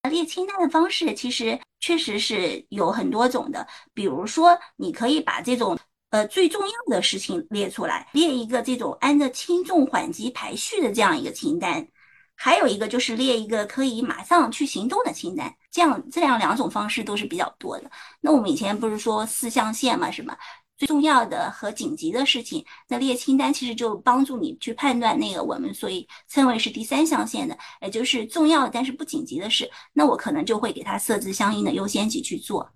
[0.09, 5.77] 列清单的方式其实确实是有很多种的，比如说你可以把这种
[6.09, 11.87] 呃最重要的事情列出来，列一个这种按照轻重缓急排序的这样一个清单，
[12.35, 17.89] 还有一个就是列一个可以马上去行动的清单，这样这样两种方式都是比较多的。
[18.19, 20.37] 那我们以前不是说四象限嘛，是吧？
[20.81, 32.67] 最重要的和紧急的事情，那列清单其实就帮助你去判断那个我们所以称为是第三象限的，也就是重要但是不紧急的事，那我可能就会给它设置相应的优先级去做。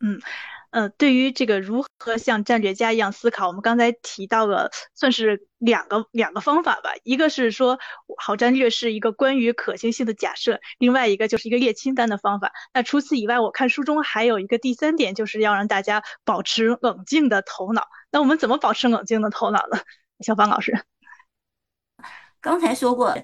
[0.00, 0.20] 嗯。
[0.72, 6.92] 呃，对于这个如何像战略家一样思考，我们刚才提到了算是两个两个方法吧。
[7.04, 7.78] 一个是说
[8.16, 12.52] 好战略是一个关于可行性的假设，另外一个就是一个列清单的方法。
[12.72, 17.86] 那除此以外，我看书中还有一个第三点，就是要让大家保持冷静的头脑。
[18.10, 19.78] 那我们怎么保持冷静的头脑呢？
[20.20, 20.84] 小芳老师，
[22.40, 23.14] 刚才说过。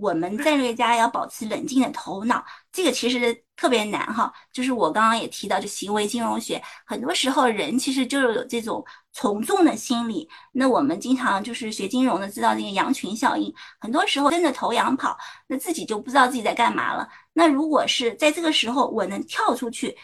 [0.00, 4.32] 我们战略家要保持冷静的头脑，这个其实特别难哈。
[4.52, 10.28] 就是我刚刚也提到，就行为金融学，很多时候人其实就有这种从众的心理。
[10.52, 17.08] 那我们经常就是学金融的，知道这个羊群效应，很多时候跟着头羊跑，那自己就不知道自己在干嘛了。
[17.32, 19.96] 那如果是在这个时候，我能跳出去。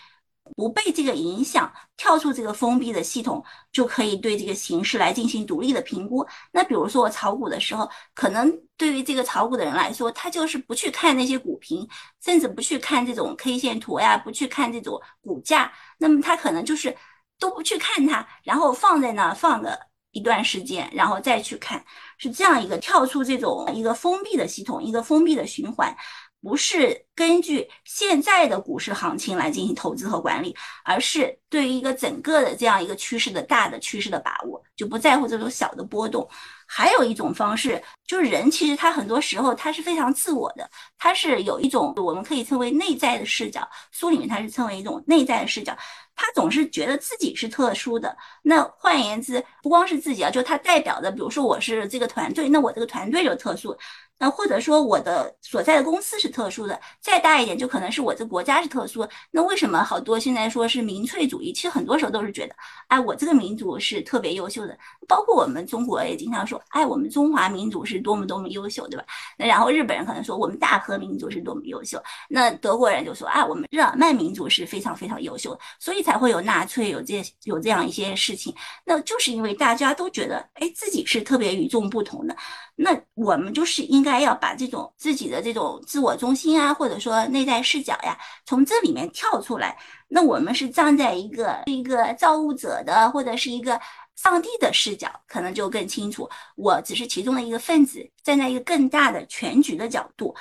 [0.57, 3.42] 不被这个影响，跳出这个封闭的系统，
[3.72, 6.24] 就可以对这个形势来进行独立的评估。
[6.53, 11.88] 那比如说我炒股的时候，可能对于这个炒股的人来说，他就是不去看那些股评，
[12.22, 16.95] 甚至不去看这种 K 线图呀，不去看这种股价，那么他可能就是
[17.38, 19.78] 都不去看它，然后放在那放个
[20.12, 21.84] 一段时间，然后再去看，
[22.18, 25.97] 是这样一个跳出这种一个封闭的系统，一个封闭的循环。
[26.45, 36.28] 不是根据现在的股市行情来进行投资和管理，而是对于一个整个的这样一个趋势的大的趋势的把握，就不在乎这种小的波动。
[36.66, 40.68] 还有一种方式，就是人其实他很多时候他是非常自我的，
[40.99, 45.76] 他是有一种我们可以称为内在的视角，书里面他是称为一种内在的视角，
[46.16, 48.16] 他总是觉得自己是特殊的。
[48.42, 53.76] 那换言之，不光是自己啊，就他代表的，比如说我是这个团队，那我这个团队就特殊。
[54.18, 59.06] 那或者说我的所在的公司是特殊的，再大一点就可能是我这国家是特殊。
[59.30, 61.52] 那为什么好多现在说是民粹主义？
[61.52, 62.54] 其实很多时候都是觉得，
[62.88, 64.78] 哎，我这个民族是特别优秀的。
[65.06, 69.04] 包括我们中国也经常说，哎，我们中华民族是多么多么优秀，对吧？
[69.36, 72.02] 那然后日本人可能说我们大和民族是多么优秀。
[72.28, 78.54] 那德国人就说，哎，我们日耳曼民族是非常非常优秀，所以才会有纳粹，有这有这样一些事情。
[78.84, 82.34] 那就是因为大家都觉得，哎，自己是特别与众不同的。
[82.76, 89.76] 那我们就是应该要把这种自己的这种自我中心啊，或者说内在视角呀，从这里面跳出来。
[90.07, 93.80] 那我们是站在一个一个造物者的，或者是一个
[94.14, 96.28] 上帝的视角，可能就更清楚。
[96.55, 100.36] 我只是其中的一个分子，站在一个更大的全局的角度。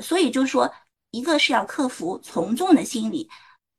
[0.00, 0.72] 所以就说，
[1.10, 3.28] 一个是要克服从众的心理。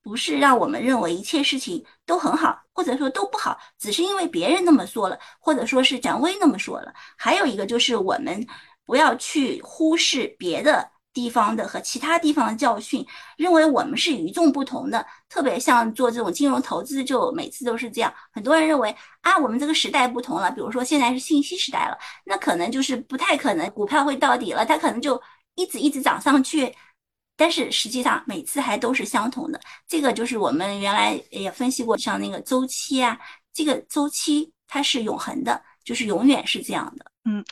[0.07, 6.93] 不是让我们认为一切事情都很好，或者说都不好，只是因为别人那么说了，或者说是展威那么说了。
[7.17, 8.45] 还有一个就是我们
[8.85, 13.05] 不要去忽视别的地方的和其他地方的教训，
[13.37, 15.05] 认为我们是与众不同的。
[15.29, 18.13] 特别像做这种金融投资，就每次都是这样。
[18.31, 25.21] 很多人认为啊，我们这个时代不同了，比如说现在是信息时代了，那可能就是不太可能股票会到底了，它可能就
[25.55, 26.73] 一直一直涨上去。
[27.37, 33.19] 但是实际上每次还都是相同的，这个就是我们原来也分析过，像那个周期啊，
[33.53, 37.05] 这个周期它是永恒的，就是永远是这样的。
[37.25, 37.43] 嗯，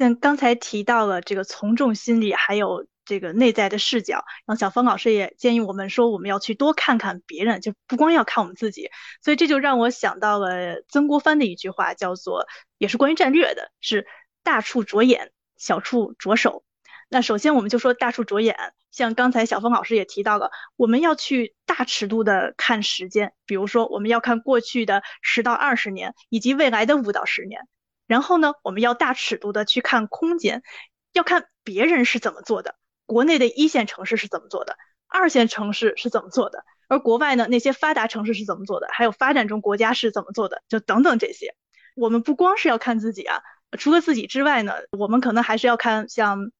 [0.00, 8.88] 像刚才提到了这个从众心理，还有这个内在的视角，然后小芳老师也建议我们说，我们要去多看看别人，就不光要看我们自己。
[9.22, 12.46] 所以这就让我想到了曾国藩的一句话，叫做
[12.78, 14.06] 也是关于战略的，是
[14.42, 16.64] 大处着眼，小处着手。
[17.10, 18.56] 那首先我们就说大处着眼，
[18.90, 27.68] 像刚才小峰老师也提到了，我们要去大尺度的看时间，比如说我们要看过去的十到二十年，以及未来的五到十年。
[28.10, 30.64] 然后呢，我们要大尺度的去看空间，
[31.12, 32.74] 要看别人是怎么做的，
[33.06, 41.54] 国内的一线城市是怎么做的，二线城市是怎么做的，而国外呢那些发达城市是怎么做的，还有发展中国家是怎么做的，就等等这些。
[41.94, 43.42] 我们不光是要看自己啊，
[43.78, 46.50] 除了自己之外呢，我们可能还是要看像。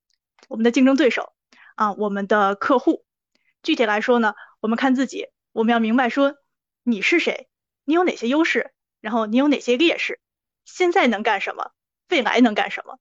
[0.48, 1.34] 我们的竞争对手
[1.76, 3.05] 啊，我们的客户，
[3.62, 6.34] 具体来说呢，我们看自己，我们要明白说
[6.82, 7.46] 你是谁，
[7.84, 10.18] 你有哪些优势，然后你有哪些劣势，
[10.72, 11.72] 现在能干什么，
[12.08, 12.98] 未来能干什么。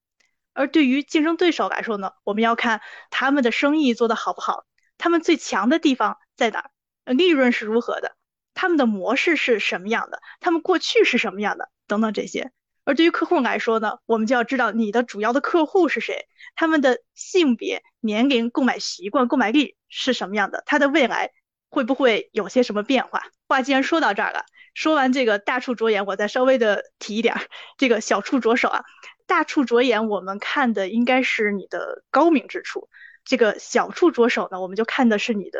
[0.53, 4.65] 而对于竞争对手来说呢，我们要看他们的生意做得好不好，
[4.97, 6.71] 他们最强的地方在哪
[7.05, 8.15] 儿，利润是如何的，
[8.53, 12.51] 他们的模式是什么样的，他们过去是什么样的，等等这些。
[12.83, 21.31] 而对于客户来说呢，我们就要知道你的主要的客户是谁，他们的性别、年龄、购买习惯、购买力是什么样的，他的未来
[21.69, 23.21] 会不会有些什么变化？
[23.47, 24.45] 话既然说到这儿了，
[24.79, 27.41] 说完这个大处着眼，我再稍微的提一点儿
[27.77, 28.85] 这个小处着手啊。
[29.27, 32.87] 大处着眼，我们看的应该是你的高明之处；
[33.25, 35.59] 这个小处着手呢，我们就看的是你的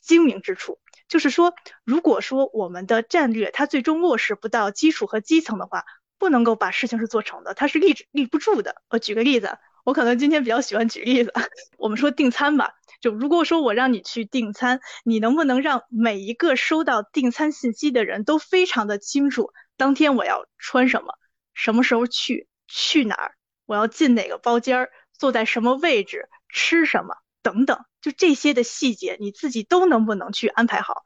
[0.00, 0.78] 精明之处。
[1.08, 5.84] 就是说，如果说我们的战略它最终落实不到基础和基层的话，
[6.16, 8.76] 不能够把事情是做成的，它是立立不住的。
[8.90, 11.32] 我举个例子，我可能今天比较喜欢举例子。
[11.78, 21.12] 我们说订餐吧，就如果说我让你去订餐，你能不能让每一个收到订餐信息的人都非常的清楚，当天我要穿什么，
[21.52, 23.34] 什么时候去，去哪儿，
[23.66, 31.02] 我要进哪个包间儿，坐在什么位置，吃什么等等，就这些的细节，你自己都能不能去安排好？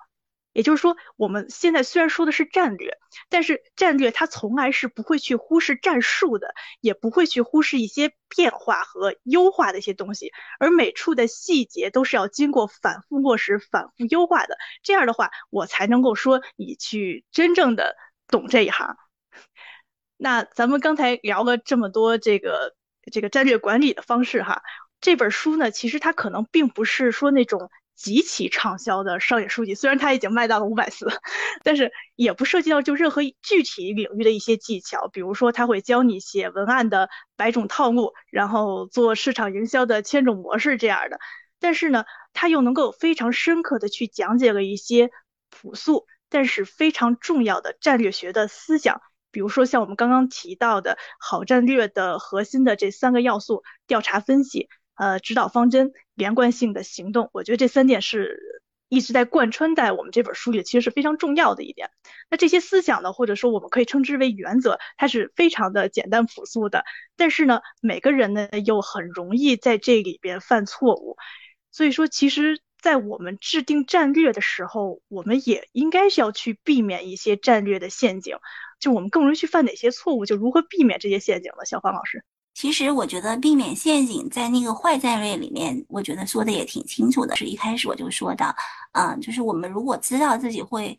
[0.57, 2.97] 也就是说，我们现在虽然说的是战略，
[3.29, 14.57] 但是战略它从来是不会去忽视战术的，也不会去忽视一些变化和优化的一些东西，而每处的细节都是要经过反复落实、反复优化的。
[14.83, 17.95] 这样的话，我才能够说你去真正的
[18.27, 18.97] 懂这一行。
[20.17, 22.75] 那咱们刚才聊了这么多这个
[23.13, 24.63] 这个战略管理的方式哈，
[25.03, 27.71] 这本书呢，其实它可能并不是说那种。
[27.97, 31.09] 极其畅销的商业书籍，虽然它已经卖到了五百四，
[31.65, 41.19] 但是也不涉及到就任何具体领域的一些技巧，比如说他会教你写文案的百种套路，然后做市场营销的千种模式这样的。
[41.59, 45.11] 但是呢，他又能够非常深刻的去讲解了一些
[45.49, 57.31] 朴素但是非常重要的战略学的思想，比如说像我们刚刚提到的好战略的核心的这三个要素：调查分析、呃指导方针、连贯性的行动。
[57.33, 58.39] 我觉得这三点是
[58.89, 61.91] 一直在贯穿在我们这本书里，其实是非常重要的一点。
[62.31, 66.85] 那这些思想呢，或者说我们可以称之为原则，它是非常的简单朴素的。
[67.17, 71.17] 但是呢，每个人呢又很容易在这里边犯错误。
[71.71, 72.61] 所以说，其实。
[72.79, 78.37] 在我们制定战略的时候，我们也应该是要去避免一些战略的陷阱。
[78.79, 81.65] 就我们更容易去犯哪些错误，就如何避免这些陷阱呢？
[81.65, 82.23] 小方老师，
[82.57, 87.37] 其实我觉得避免陷阱在那个坏战略里面，我觉得说的也挺清楚的。
[87.37, 88.57] 是一开始我就说的，
[88.93, 90.99] 嗯，就是我们如果知道自己会。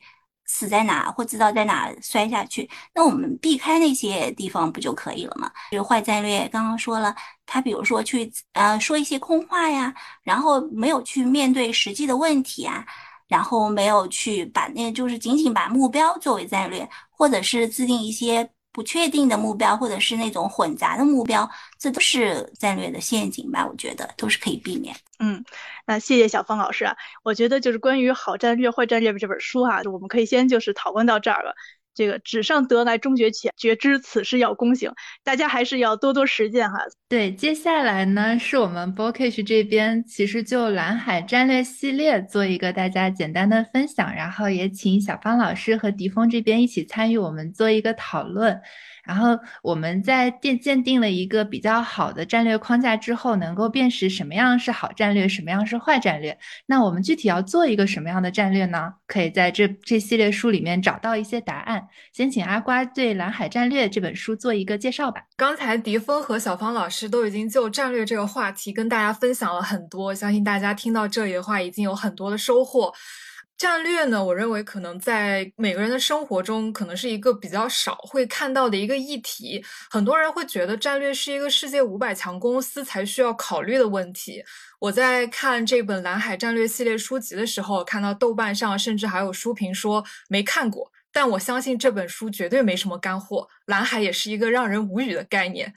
[0.50, 5.52] 死在哪，或知道在哪摔下去，那我们避开那些地方不就可以了吗？
[5.70, 7.14] 就是坏战略，刚刚说了，
[7.46, 9.94] 他比如说去呃说一些空话呀，
[10.24, 12.86] 然后没有去面对实际的问题啊，
[13.28, 18.50] 然后没有去把那就是仅仅把目标作为战略，或者是制定一些。
[18.78, 21.50] 不确定的目标，或者是那种混杂的目标，
[21.80, 23.66] 这都是战略的陷阱吧？
[23.66, 24.96] 我觉得都是可以避免。
[25.18, 25.44] 嗯，
[25.88, 26.96] 那谢谢小方老师啊。
[27.24, 31.56] 我觉得就是关于好战略、坏战略这本书哈，我们可以先就是讨论到这儿了。
[31.98, 34.94] 这个纸上得来终觉浅，觉知此事要躬行，
[35.24, 36.78] 大家还是要多多实践哈。
[37.10, 48.62] 对，接下来呢是我们 Bookish 这边，其实就蓝海战略系列做一个大家简单的分享，然后也请小芳老师和迪峰这边一起参与我们做一个讨论。
[49.08, 56.38] 然后我们在鉴鉴定了一个比较好的战略框架之后，能够辨识什么样是好战略，什么样是坏战略。
[56.66, 58.94] 那我们具体要做一个什么样的战略呢？
[59.08, 61.88] 可以在这这系列书里面找到一些答案。
[62.12, 65.22] 先请阿瓜对《蓝海战略》这本书做一个介绍吧。
[65.38, 72.94] 刚才迪峰和小芳老师都已经就战略这个话题跟大家分享了很多，相信大家听到这里的话，已经有很多的收获。
[73.58, 79.66] 战略呢，我认为可能在每个人的生活中，可能是一个比较少会看到的一个议题。
[79.90, 84.44] 很多人会觉得战略是一个世界五百强公司才需要考虑的问题。
[84.78, 93.50] 我在看这本蓝海战略系列书籍的时候，看到豆瓣上甚至还有书评说没看过，但我相信这本书绝对没什么干货。
[93.66, 95.74] 蓝海也是一个让人无语的概念。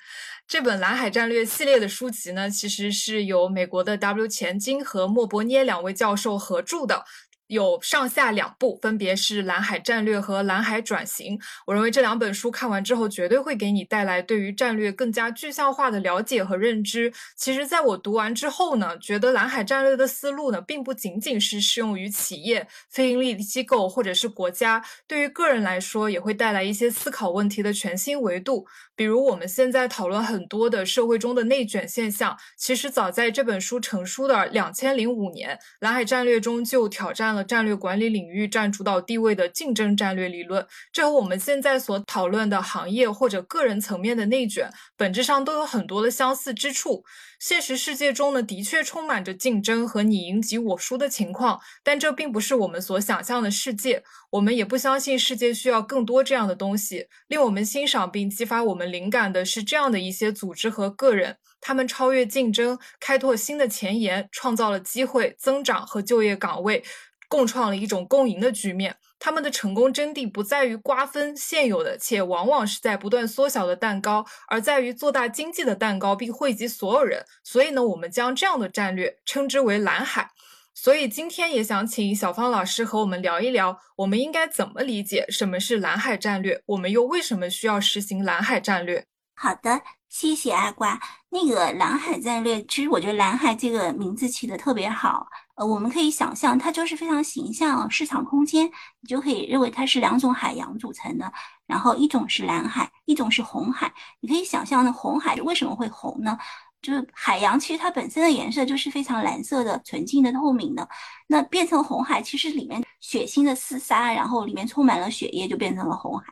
[0.47, 7.07] 这本蓝海战略系列的书籍呢，其实是由美国的 W 钱金和莫伯涅两位教授合著的。
[7.51, 11.37] 有上下两部，分别是《蓝海战略》和《蓝海转型》。
[11.67, 17.13] 我认为这两本书看完之后，绝对会给你带来对于战略更加具象化的了解和认知。
[17.37, 28.65] 其实，在我读完之后呢，觉得蓝海战略的思路呢，并不仅仅是适用于企业、非盈利机构或者是国家，对于个人来说，也会带来一些思考问题的全新维度。
[29.01, 40.67] 比如我们现在讨论很多的社会中的内卷现象，其实早在这本书成书的两千零五年，蓝海战略中就挑战了战略管理领域占主导地位的竞争战略理论。
[40.93, 47.03] 这和我们现在所讨论的行业或者个人层面的内卷，本质上都有很多的相似之处。
[47.41, 54.05] 现实世界中呢，的确充满着竞争和你赢及我输的情况，但这并不是我们所想象的世界。
[54.29, 57.09] 我们也不相信世界需要更多这样的东西。
[57.29, 66.85] 令我们欣赏并激发我们灵感的是这样的一些组织和个人，他们超越竞争，开拓新的前沿，创造了机会、增长和就业岗位，
[67.31, 68.95] 共创了一种共赢的局面。
[69.19, 77.25] 他们的成功真谛不在于瓜分现有的，且往往是在不断缩小的蛋糕，而在于做大经济的蛋糕，并惠及所有人。
[77.45, 80.31] 所以呢，我们将这样的战略称之为蓝海。
[80.73, 86.63] 所以今天也想请小芳老师和我们聊一聊，我们应该怎么理解什么是蓝海战略？
[86.65, 89.05] 我们又为什么需要实行蓝海战略？
[89.35, 90.99] 好的，谢谢阿瓜。
[91.29, 95.27] 那个蓝海战略，其实我觉得蓝海这个名字起的特别好。
[95.67, 98.67] 我们可以想象，它就是非常形象市场空间，
[99.01, 101.33] 你就可以认为它是两种海洋组成的，
[101.67, 103.93] 然后一种是蓝海，一种是红海。
[104.21, 106.39] 你可以想象呢，红海为什么会红呢？
[106.83, 110.89] 就是海洋，其实它本身的颜色就是非常蓝色的、纯净的、透明的。
[111.33, 116.25] 那变成红海，其实里面血腥的厮杀，然后里面充满了血液，就变成了红海。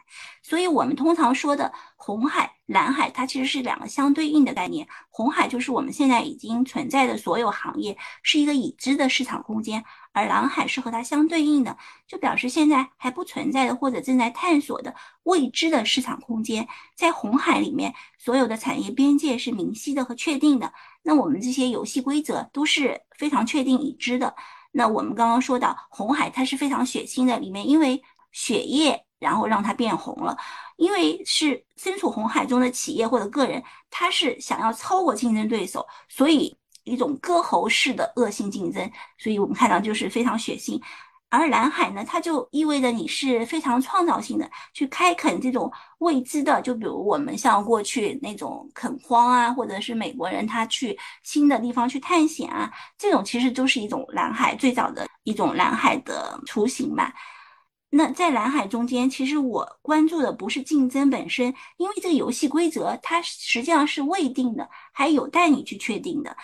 [0.42, 4.88] 所以我们通常说的红海、蓝海，它其实是两个相对应的概念。
[5.08, 9.84] 红海就是我们现在已经存在的所有行业，是一个已知的市场空间。
[10.10, 11.78] 而蓝海是和它相对应的，
[12.08, 14.92] 就表示现在还不存在的或者正在探索的
[15.22, 16.66] 未知的市场空间。
[16.96, 20.72] 在红海里面，所有的产业边界是明晰的和确定的。
[21.04, 24.34] 那我们这些游戏规则都是非常确定已知的。
[24.70, 28.02] 那我们刚刚说到红海，它是非常血腥的，里面因为
[28.32, 30.36] 血液然后让它变红了，
[30.76, 36.56] 因为是身处红海中的企业或者个人，他是想要超过竞争对手，所以。
[36.84, 40.80] 一种割喉式的恶性竞争，所以我们看到就是非常血腥。
[41.30, 46.62] 而蓝海呢，它就意味着你是非常创造性的，去开垦这种未知的。
[46.62, 57.12] 就比如我们像过去那种垦荒啊，或者是美国人他去新的地方去探险啊，这种其实都是一种蓝海最早的一种蓝海的雏形吧。
[57.90, 66.34] 那在蓝海中间，其实我关注的不是竞争本身，因为这个游戏规则它实际上是未定的，还有待你去确定的。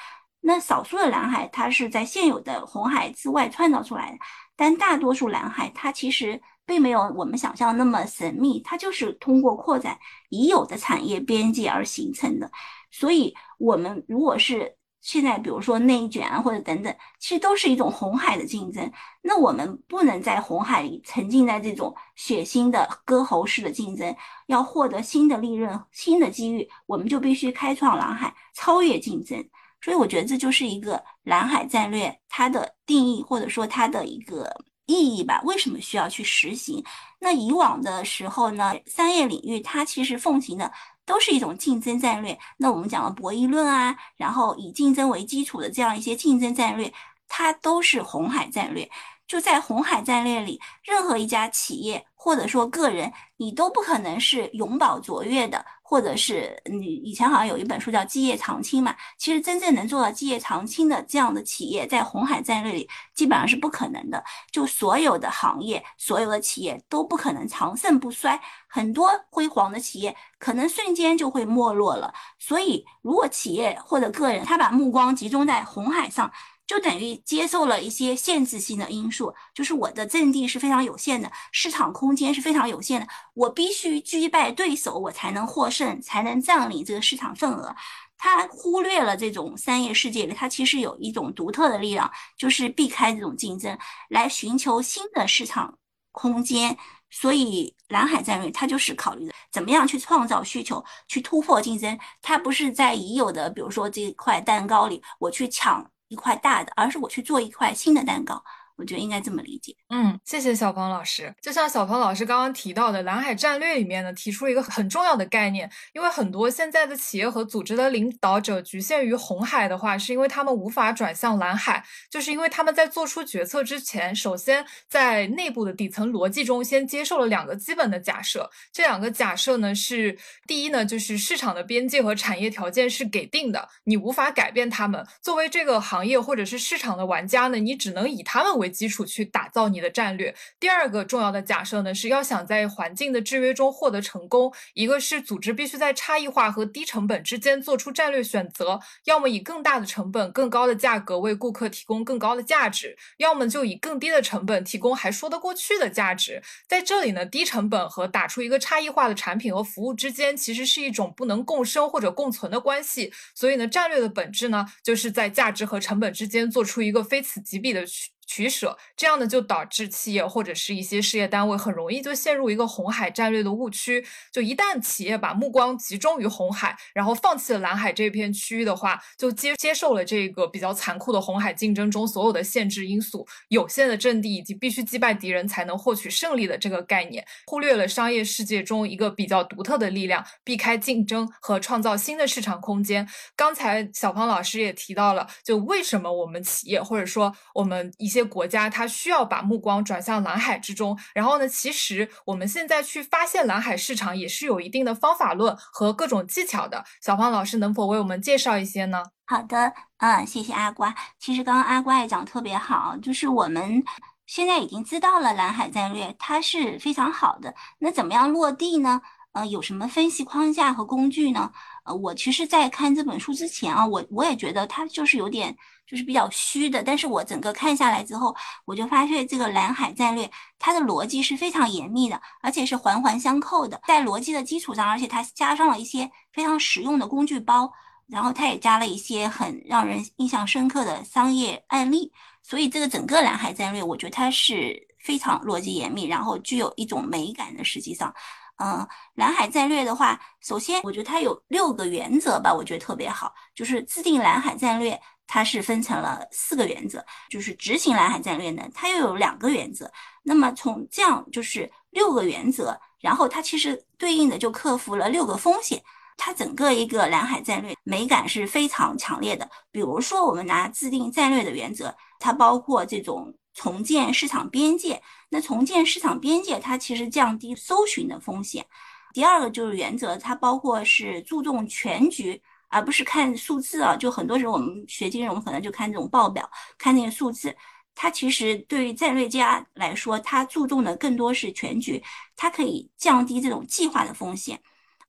[0.41, 4.19] 那少数的蓝海，它是在现有的红海之外创造出来的。
[4.57, 9.99] 但大多数蓝海，它其实并没有我们想象那么神秘，它就是通过扩展
[10.31, 12.51] 已有的产业边界而形成的。
[12.91, 18.91] 所以，我们如果是现在，比如说内卷啊，或者等等，其实都是一种红海的竞争。
[19.21, 29.45] 那我们不能在红海里沉浸在这种血腥的割喉式的竞争，要获得新的利润、新的机遇，我们就必须开创蓝海，超越竞争。
[29.85, 34.51] 所以我觉得这就是一个蓝海战略它的定义，或者说它的一个
[34.87, 35.43] 意义吧。
[35.45, 36.83] 为什么需要去实行？
[37.21, 40.73] 那以往的时候呢，商业领域它其实奉行的
[41.05, 42.39] 都是一种竞争战略。
[42.57, 46.91] 那我们讲了博弈论啊，然后以竞争为基础的这样一些竞争战略，
[47.29, 48.91] 它都是红海战略。
[49.27, 58.95] 就在红海战略里，任何一家企业或者说个人，你都不可能是永葆卓越的，或者是你以前好像有一本书叫“基业长青”嘛。
[59.17, 64.23] 其实真正能做到基业长青的这样的企业，在红海战略里基本上是不可能的。
[64.51, 72.13] 就所有的行业、所有的企业都不可能长盛不衰，很多辉煌的企业可能瞬间就会没落了。
[72.39, 76.31] 所以，如果企业或者个人他把目光集中在红海上，
[76.67, 87.75] 就等于接受了一些限制性的因素，就是我的阵地是非常有限的，市场空间是非常有限的，我必须击败对手，我才能获胜，才能占领这个市场份额。
[88.17, 93.77] 他忽略了这种商业世界里，它其实有一种独特的力量，就是避开这种竞争，
[94.09, 95.77] 来寻求新的市场
[96.13, 96.79] 空间。
[97.11, 101.99] 所以蓝海战略，它就是考虑的怎么样去创造需求，去突破竞争。
[102.23, 105.89] 它不是在已有的，比如说这块蛋糕里，我去抢。
[106.09, 108.45] 一块大的，而是我去做一块新的蛋糕。
[108.77, 109.75] 我觉得应该这么理解。
[109.89, 111.33] 嗯，谢谢小鹏老师。
[111.41, 115.71] 就像小鹏老师刚刚提到的，蓝海战略里面呢，提出了一个很重要的概念。
[115.93, 128.51] 因为很多现在的企业和组织的领导者局限于红海的话，是因为他们无法转向蓝海，就是因为他们在做出决策之前，首先在内部的底层逻辑中先接受了两个基本的假设。
[128.73, 130.19] 这两个假设呢是：
[130.49, 135.07] 第一呢，就是市场的边界和产业条件是给定的，你无法改变他们。
[135.23, 140.35] 作为这个行业或者是市场的玩家呢，你只能以他们为为基础去打造你的战略。
[140.59, 156.43] 第二个重要的假设呢，是要想在环境的制约中获得成功，一个是组织必须在差异化和低成本之间做出战略选择，要么以更大的成本、更高的价格为顾客提供更高的价值，要么就以更低的成本提供还说得过去的价值。
[156.67, 163.13] 在这里呢，低成本和打出一个差异化的产品和服务之间，其实是一种不能共生或者共存的关系。
[163.35, 167.85] 所以呢，战略的本质呢，就是在价值和成本之间做出一个非此即彼的
[168.27, 168.55] 取。
[168.55, 174.07] 舍，这样呢就导致企业或者是一些事业单位很容易就陷入一个红海战略的误区。
[174.31, 193.09] 就一旦企业把目光集中于红海，然后放弃了蓝海这片区域的话，就接接受了这个比较残酷的红海竞争中所有的限制因素、有限的阵地以及必须击败敌人才能获取胜利的这个概念，忽略了商业世界中一个比较独特的力量，避开竞争和创造新的市场空间。
[193.35, 206.85] 刚才小胖老师也提到了，就为什么我们企业或者说我们一些国家它需要把目光转向蓝海之中，然后呢，其实我们现在去发现蓝海市场也是有一定的方法论和各种技巧的。
[207.01, 209.03] 小胖老师能否为我们介绍一些呢？
[209.27, 210.95] 好的，嗯，谢谢阿瓜。
[211.19, 213.83] 其实刚刚阿瓜也讲特别好，就是我们
[214.27, 219.01] 现在已经知道了蓝海战略它是非常好的，那怎么样落地呢？
[219.33, 221.51] 呃，有什么分析框架和工具呢？
[221.85, 225.55] 呃，我其实，在看这本书之前啊，我我也觉得它就是有点，
[225.87, 226.83] 就是比较虚的。
[226.83, 233.79] 但是我整个看下来之后，我就发现这个蓝海战略它的逻辑是非常严密的，而且是环环相扣的。
[233.87, 237.71] 在逻辑的基础上，而且它加上了一些非常实用的工具包，
[238.07, 242.11] 然后它也加了一些很让人印象深刻的商业案例。
[242.43, 247.63] 所以这个整个蓝海战略，我觉得它是非常逻辑严密，然后具有一种美感的。
[247.63, 248.15] 实际上。
[248.57, 253.35] 嗯，蓝海战略的话，首先我觉得它有六个原则吧，我觉得特别好。
[253.55, 259.91] 就是制定蓝海战略，它是分成了四个原则；就是执行蓝海战略呢，它又有两个原则。
[260.23, 265.83] 那么从这样就是六个原则，然后它其实对应的就克服了六个风险。
[266.17, 269.51] 它整个一个蓝海战略美感是非常强烈的。
[269.73, 275.01] 比如说，我们拿制定战略的原则，它包括这种重建市场边界。
[275.31, 278.67] 那重建市场边界，它其实降低搜寻的风险。
[279.13, 283.97] 第二个就是原则，它包括是注重全局，而不是看数字啊。
[283.97, 287.57] 就很多时候我们学金融，可能就看这种报表，看那些数字。
[287.95, 292.03] 它其实对于战略家来说，它注重的更多是全局，
[292.35, 294.61] 它可以降低这种计划的风险，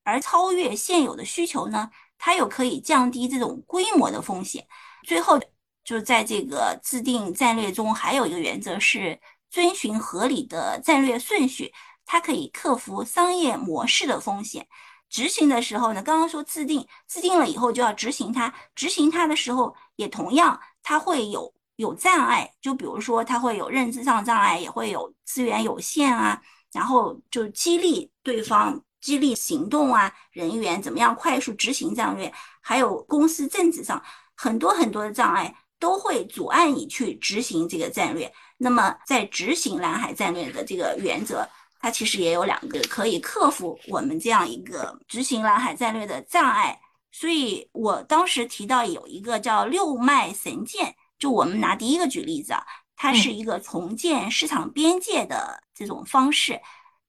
[0.04, 1.90] 而超越现有的需求呢，
[2.20, 4.68] 它又可以降低这种规模的风险。
[5.04, 5.40] 最后，
[5.86, 9.18] 就在这个制定战略中，还有一个原则是
[9.50, 11.74] 遵循合理的战略顺序，
[12.06, 14.68] 它可以克服商业模式的风险。
[15.08, 21.54] 执行的时候呢，刚刚说制定，制定了以后就要执行它，执行它的时候也同样，它会有。
[21.78, 34.02] 有障碍，就比如说它会有认知上障碍，也会有资源有限啊，然后就激励对方，激励行动啊，人员怎么样快速执行战略，还有公司政治上
[34.38, 38.32] 很多很多的障碍都会阻碍你去执行这个战略。
[38.58, 41.48] 那么在执行蓝海战略的这个原则，
[41.80, 46.80] 它其实也有两个可以克服我们这样一个执行蓝海战略的障碍。
[47.12, 50.96] 所以我当时提到有一个叫六脉神剑。
[51.18, 52.62] 就我们拿第一个举例子啊，
[52.98, 56.60] 它是一个重建市场边界的这种方式，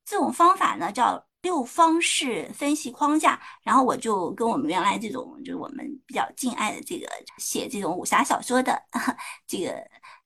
[0.04, 3.40] 这种方法呢叫六方式分析框架。
[3.62, 7.06] 然后我就跟我们原来这种，就是我们比较敬爱的这个
[7.38, 8.82] 写这种武侠小说的
[9.46, 9.72] 这个，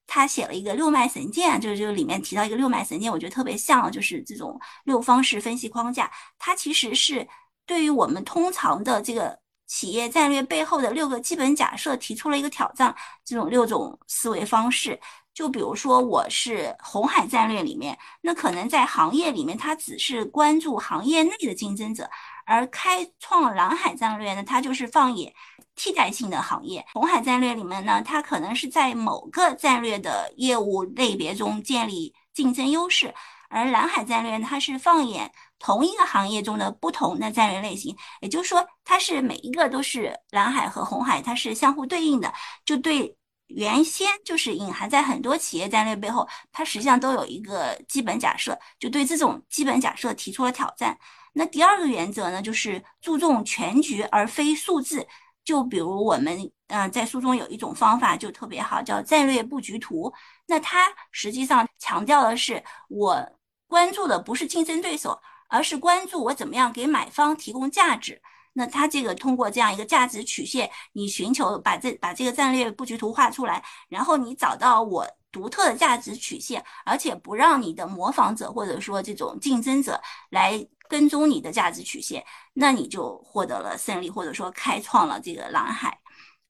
[0.07, 6.11] 他写了一个六脉神剑，就是就是里面提到一个六脉神剑，我觉得特别像，就是这种六方式分析框架。
[6.39, 7.27] 它其实是
[7.65, 9.39] 对于我们通常的这个。
[9.71, 12.93] 企业战略背后的六个基本假设提出了一个挑战，
[13.23, 14.99] 这种六种思维方式，
[15.33, 22.09] 就比如说我是红海战略里面，那可能在行业里面，它只是关注行业内的竞争者，
[22.45, 25.33] 而开创蓝海战略呢，它就是放眼
[25.75, 26.85] 替代性的行业。
[26.93, 33.13] 红海战略里面呢，它可能是在某个战略的业务类别中建立竞争优势，
[33.49, 35.31] 而蓝海战略它是放眼。
[35.63, 42.33] 同一个行业中的不同的战略类型，也就是说，它是每一个都是蓝海和红海，它是相互对应的。
[42.65, 43.15] 就对
[43.55, 50.97] 原先就是隐含在很多企业战略背后，它实际上都有一个基本假设，就对这种基本假设提出了挑战。
[51.33, 55.07] 那第二个原则呢，就是注重全局而非数字。
[55.43, 60.13] 就比如我们嗯，在书中有一种方法就特别好，叫战略布局图。
[60.47, 63.27] 那它实际上强调的是，我
[63.67, 65.19] 关注的不是竞争对手。
[65.53, 68.21] 而是关注我怎么样给买方提供价值。
[68.53, 86.00] 那他这个通过这样一个价值曲线，你寻求把这把这个战略布局图画出来，然后你找到我独特的价值曲线，而且不让你的模仿者或者说这种竞争者来跟踪你的价值曲线，那你就获得了胜利，或者说开创了这个蓝海。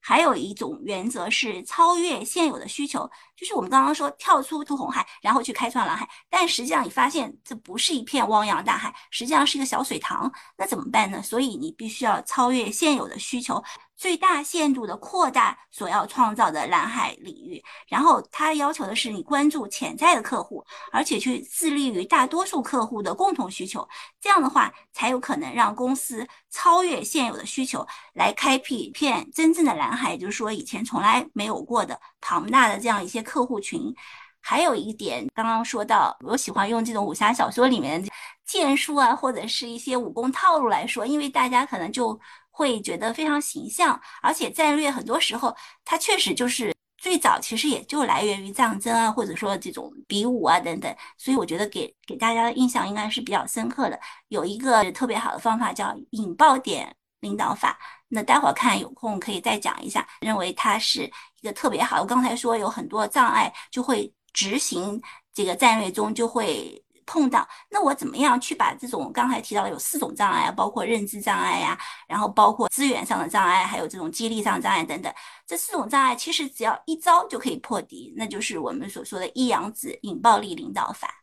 [0.02, 11.22] 还有一种原则是超越现有的需求，就是我们刚刚说跳出图红海，然后去开创蓝海，但实际上你发现这不是一片汪洋大海，实际上是一个小水塘，那怎么办呢？
[11.22, 13.64] 所以你必须要超越现有的需求。
[14.02, 23.88] 最大限度的扩大所要创造的蓝海领域，然后它要求的是你关注潜在的客户，而且去致力于大多数客户的共同需求，
[24.20, 27.86] 这样的话才有可能让公司超越现有的需求，
[28.16, 33.96] 来开辟一片真正的蓝海，就是说以前从来没有过的庞大的这样一些客户群。
[34.44, 38.04] 还有一点，刚刚说到，我喜欢用这种武侠小说里面
[38.44, 42.20] 剑术啊，或者是一些武功套路来说，因为大家可能就。
[42.62, 54.00] 会觉得非常形象，而且战略很多时候它确实就是最早其实也就来源于战争啊，或者说这种比武啊等等，所以我觉得给给大家的印象应该是比较深刻的。
[54.28, 62.00] 有一个特别好的方法叫引爆点领导法，那待会儿看有空可以再讲一下，认为它是一个特别好。
[62.00, 65.02] 我刚才说有很多障碍，就会执行
[65.34, 66.80] 这个战略中就会。
[67.12, 75.14] 碰到那我怎么样去把这种刚才提到的有四种障碍啊，包括认知障碍呀，然后包括资源上的障碍，还有这种激励上障碍等等，
[75.46, 81.14] 这四种障碍其实只要一招就可以破敌，那就是我们所说的一阳指引爆力领导法。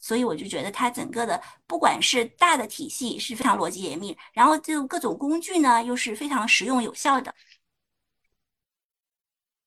[0.00, 7.32] 所以我就觉得它整个的不管是大的体系是非常逻辑严密，然后这种各种工具呢又是非常实用有效的。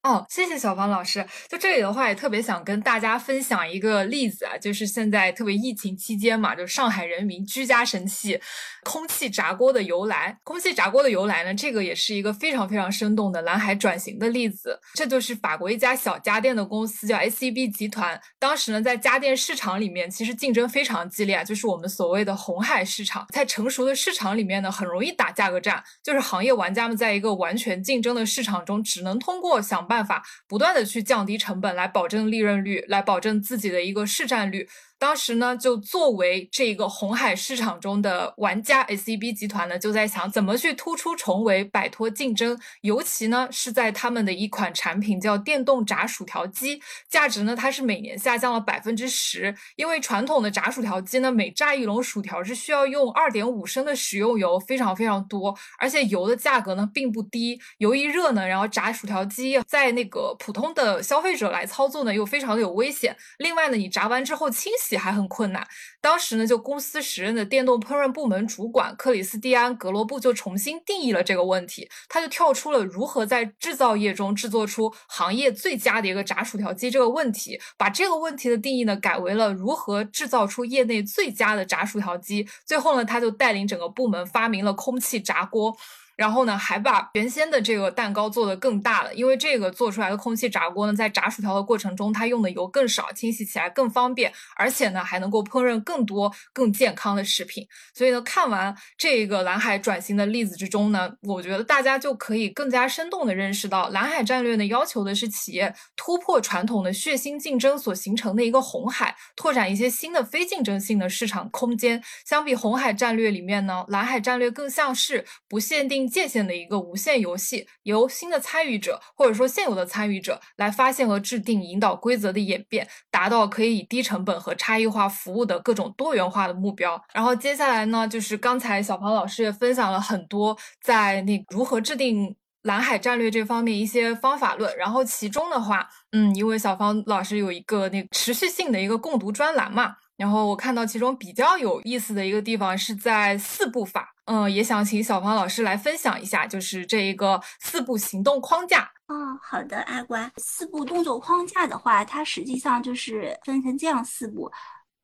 [0.03, 1.23] 哦，谢谢小芳老师。
[1.47, 8.41] 就这里的话，也特别想跟大家分享一个例子啊，就是现在特别疫情期间嘛，就上海人民居家神器——
[8.83, 10.39] 空气炸锅的由来。
[10.43, 14.79] 空气炸锅的由来呢，这个也是一个非常非常生动的蓝海转型的例子。
[14.95, 18.19] 这就是法国一家小家电的公司，叫 SCB 集团。
[18.39, 23.27] 当时呢，在家电市场里面，其实竞争非常激烈，就是我们所谓的红海市场。
[23.31, 29.87] 在成熟的市场里面呢，很容易打价格战，就是行业玩家们在一个完全竞争的市场中，只能通过想。
[29.91, 34.69] 办法不断的去降低成本，来保证利润率，来保证自己的一个市占率。
[35.01, 42.55] 当时呢，就作为这个红海市场中的玩家，SCB 集团呢就在想怎么去突出重围，摆脱竞争。
[42.81, 46.79] 尤其呢是在他们的一款产品叫电动炸薯条机，
[47.09, 49.55] 价值呢它是每年下降了百分之十。
[49.75, 57.59] 因为传统的炸薯条机呢，每炸一笼薯条是需要用二点五升的食用油，非常非常多，而且油的价格呢并不低。
[57.79, 63.17] 油一热呢，然后炸薯条机在那个普通的消费者来操作呢，又非常的有危险。
[63.39, 64.90] 另外呢，你炸完之后清洗。
[64.97, 65.65] 还很困难。
[65.99, 71.89] 当时呢，就公司时任的电动烹饪部门主管克里斯蒂安·格罗布就重新定义了这个问题。
[72.09, 82.47] 他就跳出了如何在制造业中制作出行业最佳的一个炸薯条机这个问题，把这个问题的定义呢改为了如何制造出业内最佳的炸薯条机。
[82.65, 85.75] 最后呢，他就带领整个部门发明了空气炸锅。
[86.21, 97.67] 然后呢，还把原先的这个蛋糕做得更大了，因为这个做出来的空气炸锅呢，在炸薯条的过程中，它用的油更少，清洗起来更方便，而且呢，还能够烹饪更多更健康的食品。
[97.95, 111.99] 所以呢，看完这个蓝海转型的例子之中呢，我觉得大家就可以更加生动地认识到，蓝海战略呢，要求的是企业突破传统的血腥竞争所形成的一个红海，拓展一些新的非竞争性的市场空间。
[112.27, 116.10] 相比红海战略里面呢，蓝海战略更像是不限定。
[116.11, 127.01] 界限的一个无限游戏，由新的参与者或者说现有的参与者来发现和制定引导规则的演变，达到可以以低成本和差异化服务的各种多元化的目标。
[127.13, 134.75] 然后接下来呢，就是刚才小庞老师也分享了很多在那如何制定蓝海战略这方面一些方法论。
[134.77, 139.95] 然后其中的话，嗯，因为小方老师有一个那持续性的一个共读专栏嘛。
[140.21, 148.87] 然后我看到其中比较有意思的一个地方是在四步法，嗯，也想请小芳老师来分享一下，就是这一个四步行动框架。
[149.07, 154.51] 哦，好的，阿关，四步动作框架的话，它实际上就是分成这样四步，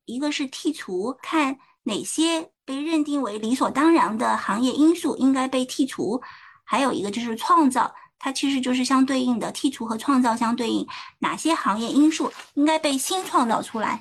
[0.04, 6.22] 一个是剔除，看哪些被认定为理所当然的行业因素应该被剔除，
[6.62, 10.86] 还有一个就是创造，它其实就是相对应的剔除和创造相对应，
[11.18, 14.00] 哪些行业因素应该被新创造出来。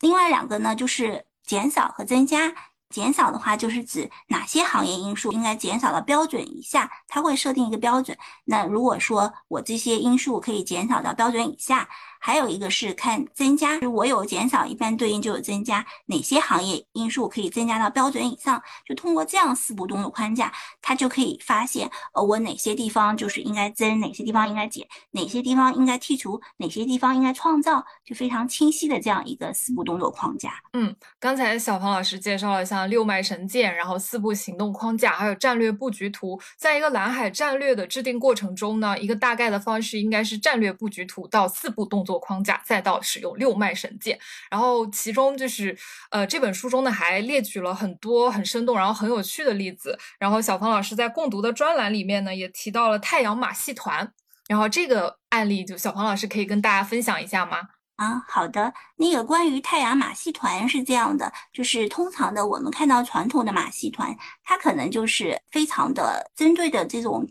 [0.00, 2.54] 另外两个呢，就是减少和增加。
[2.90, 8.16] 减少的话，就是指哪些行业因素应该减少到标准以下，它会设定一个标准。
[8.46, 11.86] 那如果说我这些因素可以减少到标准以下。
[12.20, 15.84] 还有一个是看增加，我有减少，一般对应就有增加。
[16.06, 18.60] 哪些行业因素可以增加到标准以上？
[18.84, 20.52] 就通过这样四步动作框架，
[20.82, 30.54] 它就可以发现，呃，我哪些地方就是应该增，哪些地方应该减，哪些地方应该剔除，哪些地方应该创造，就非常清晰的这样一个四步动作框架。
[30.72, 36.40] 嗯，刚才小庞老师介绍了像六脉神剑，然后四步行动框架，还有战略布局图。
[36.56, 42.07] 在一个蓝海战略的制定过程中呢，一个大概的方式应该是战略布局图到四步动。
[42.08, 44.18] 做框架，再到使用六脉神剑，
[44.50, 45.76] 然后其中就是，
[46.10, 49.98] 呃，这本书中呢还列举了很多很生动，然后很有趣的例子。
[50.18, 54.10] 然后小芳老师在共读的专栏里面呢，也提到了太阳马戏团。
[54.48, 57.58] 然后这个案例，就小黄老师可以跟大家分享一下吗？
[57.96, 58.72] 啊，好的。
[58.96, 67.28] 那个关于太阳马戏团是这样的，就是通常的我们看到传统的马戏团，它可能就是非常的针对的这种。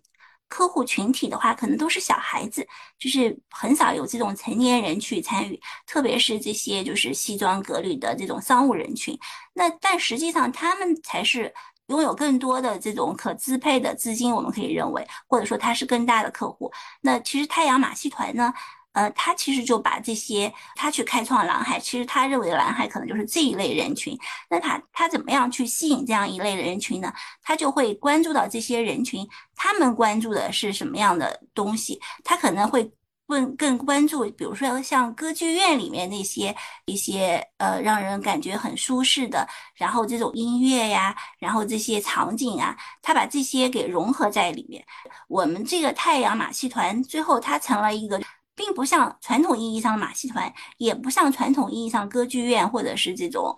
[0.48, 2.66] 客户群体的话，可能都是小孩子，
[2.98, 9.18] 就是很少有这种成年人去参与，特别是这些就是西装革履的这种商务人群。
[9.54, 11.54] 那但实际上，他们才是
[11.88, 16.72] 拥有更多的这种可支配的资金，我们可以认为，或者说他是更大的客户。
[17.02, 18.54] 那其实太阳马戏团呢？
[18.98, 24.18] 呃，他其实就把这些，他去开创蓝海，其实他认为蓝海可能就是这一类人群。
[24.50, 27.14] 那他他怎么样去吸引这样一类的人群呢？
[27.44, 32.02] 他就会关注到这些人群，他们关注的是什么样的东西？
[32.24, 32.92] 他可能会
[33.28, 44.84] 更更关注，比如说像歌剧院里面那些一些呃让人感觉很舒适的，然后这种音乐呀，然后这些场景啊，他把这些给融合在里面。
[45.28, 48.20] 我们这个太阳马戏团最后它成了一个。
[48.58, 53.56] 并不像传统意义上的马戏团，也不像传统意义上歌剧院或者是这种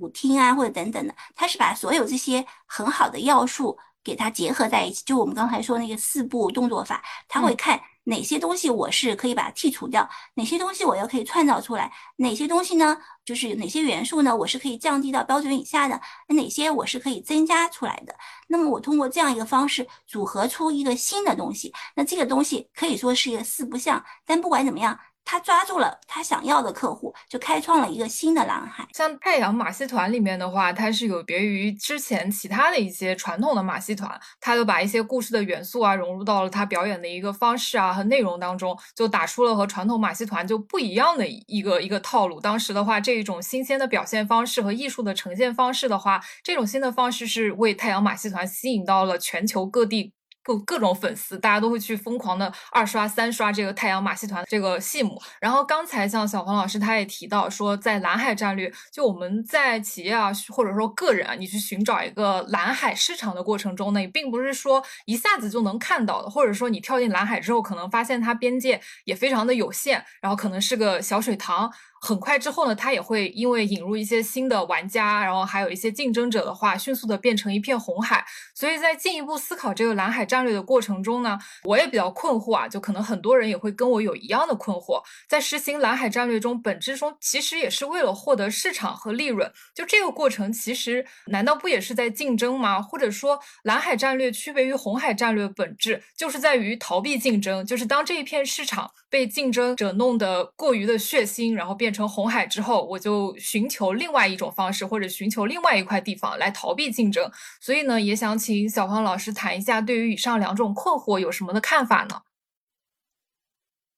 [0.00, 5.02] 舞厅啊，或者等等的，它是把所有这些很好的要素给它结合在一起。
[5.04, 7.80] 就我们刚才说那个四步动作法，他会看。
[8.04, 10.08] 哪些东西我是可以把它剔除掉？
[10.32, 11.92] 哪些东西我又可以创造出来？
[12.16, 12.96] 哪些东西呢？
[13.22, 14.34] 就是哪些元素呢？
[14.34, 16.00] 我是可以降低到标准以下的？
[16.28, 18.16] 哪些我是可以增加出来的？
[18.46, 24.02] 那么我通过这样一个方式组合出一个新的东西，那这个东西可以说是一个四不像。
[24.24, 24.98] 但不管怎么样，
[25.30, 28.88] 他抓住了他想要的客户，就开创了一个新的蓝海。
[28.94, 42.40] 像太阳马戏团里面的话，它是有别于之前其他的一些传统的马戏团，它就把一些故事的元素啊融入到了他表演的一个方式啊和内容当中，就打出了和传统马戏团就不一样的一个一个套路。
[42.40, 50.14] 当时的话，这一种新鲜的表现方式和艺术的呈现方式的话，这种新的方式是为太阳马戏团吸引到了全球各地。
[50.48, 55.20] 各各种粉丝，大家都会去疯狂的二刷三刷这个太阳马戏团这个戏目。
[55.40, 71.70] 然后刚才像小黄老师他也提到说，在蓝海战略，就我们在企业啊或者说个人啊，你去寻找一个蓝海市场的过程中呢，也并不是说一下子就能看到的，或者说你跳进蓝海之后，可能发现它边界也非常的有限，然后可能是个小水塘。
[72.00, 78.24] 很快之后呢，它也会因为引入一些新的玩家，然后还有一些竞争者的话，迅速的变成一片红海。
[78.54, 85.02] 所以在进一步思考这个蓝海战略的过程中呢，我也比较困惑啊，就可能很多人也会跟我有一样的困惑。
[85.28, 89.52] 在实行蓝海战略中，本质中其实也是为了获得市场和利润。
[89.74, 92.80] 就这个过程，其实难道不也是在竞争吗？
[92.80, 101.87] 或者说，蓝海战略区别于红海战略本质，就是在于逃避竞争，就是当这一片市场被竞争者弄得过于的血腥，然后变。
[101.88, 107.32] 变成红海之后，我就寻求另外一种方式，或者寻求另外一块地方来逃避竞争。
[107.62, 112.20] 所以呢，也想请小黄老师谈一下，对于以上两种困惑有什么的看法呢？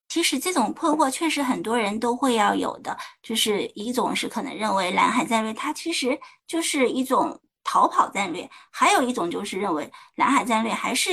[0.09, 6.17] 其实这种困惑确实很多人都会要有的，就是一种是可能认为蓝海战略它其实
[6.47, 11.11] 就是一种逃跑战略，还有一种就是认为蓝海战略还是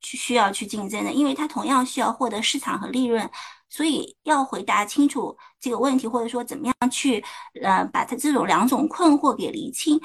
[0.00, 3.30] 去需要去竞争的，因为它同样需要获得市场和利润。
[3.68, 7.22] 所以要回答清楚这个问题，或者说怎么样去，
[7.62, 10.00] 呃，把它这种两种困惑给厘清。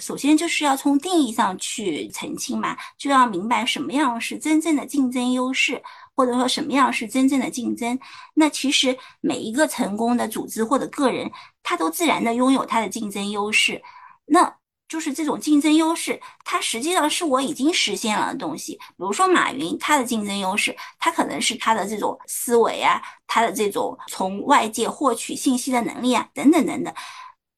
[0.00, 5.80] 首先就是要从定义上去澄清嘛，就要明白什么样是真正的竞争优势，
[6.16, 7.96] 或者说什么样是真正的竞争。
[8.34, 11.30] 那其实每一个成功的组织或者个人，
[11.62, 13.80] 他都自然的拥有他的竞争优势。
[14.26, 14.56] 那
[14.88, 18.74] 就是这种竞争优势，它实际上是我已经实现了的东西。
[18.74, 26.94] 比如说马云，他的竞争优势，他可能是他的这种思维啊，他的这种从外界获取信息的能力啊，等等等等。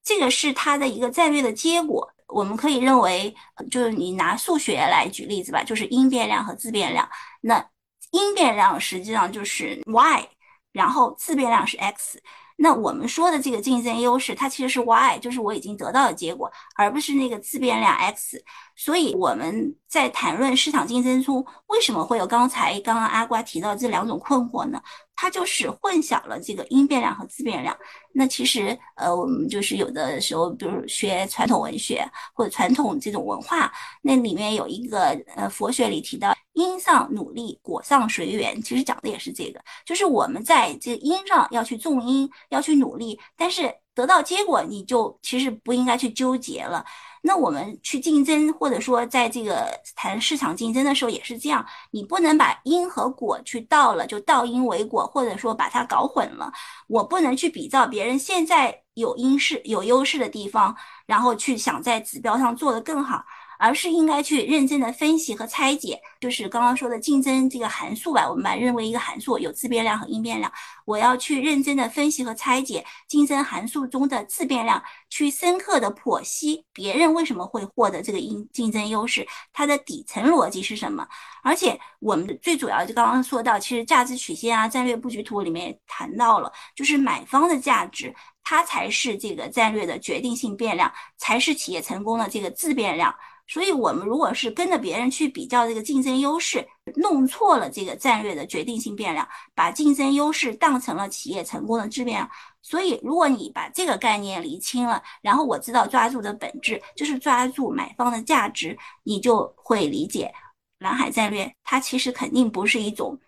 [0.03, 2.11] 这个是他的一个战略的结果。
[2.27, 3.35] 我们可以认为，
[3.71, 7.09] 就是你拿数学来举例子吧，就是因变量和自变量。
[7.41, 7.63] 那
[8.11, 10.29] 因变量实际上就是 y，
[10.71, 12.21] 然后自变量是 x。
[12.61, 18.43] 那我们说的这个竞争优势，它其实是 y，就是我已经得到的结果，而不是那个自变量 x。
[18.75, 24.81] 所以我们在谈论市场竞争中，为什么会有刚才刚刚阿瓜提到这两种困惑呢？
[25.21, 27.77] 它就是混淆了这个因变量和自变量。
[28.13, 33.69] 那其实，呃，我们就是有的时候，比如学传统文学或者传统这种文化，
[34.01, 46.85] 那里面有一个呃佛学里提到因上努力，果上随缘，其实讲的也是这个，就是我们在这因上要去种因，要去努力，但是得到结果，你就其实不应该去纠结了。
[47.21, 56.51] 那我们去竞争，或者说在这个谈市场竞争的时候也是这样，你不能把因和果去倒了，就倒因为果，或者说把它搞混了。
[56.87, 63.23] 我不能去比照别人现在有优势、有优势的地方，然后去想在指标上做得更好。
[63.59, 70.49] 而是应该去认真的分析和拆解，就是刚刚说的竞争这个函数吧，我们把认为一个函数，有自变量和因变量。
[70.85, 81.05] 我要去认真的分析和拆解竞争函数中的自变量，去深刻的剖析别人为什么会获得这个因竞争优势，它的底层逻辑是什么。
[81.43, 93.13] 而且我们最主要就刚刚说到，其实价值曲线啊、战略布局图里面也谈到了，就是买方的价值，它才是这个战略的决定性变量，才是企业成功的这个自变量。
[93.51, 96.63] 所以，我们如果是跟着别人去比较这个竞争优势，
[96.97, 102.29] 弄错了这个战略的决定性变量，把竞争优势当成了企业成功的质变量。
[102.61, 110.31] 所以，如果你把这个概念理清了，然后我知道抓住的本质就是抓住买方的价值，你就会理解
[110.77, 113.19] 蓝海战略，它其实肯定不是一种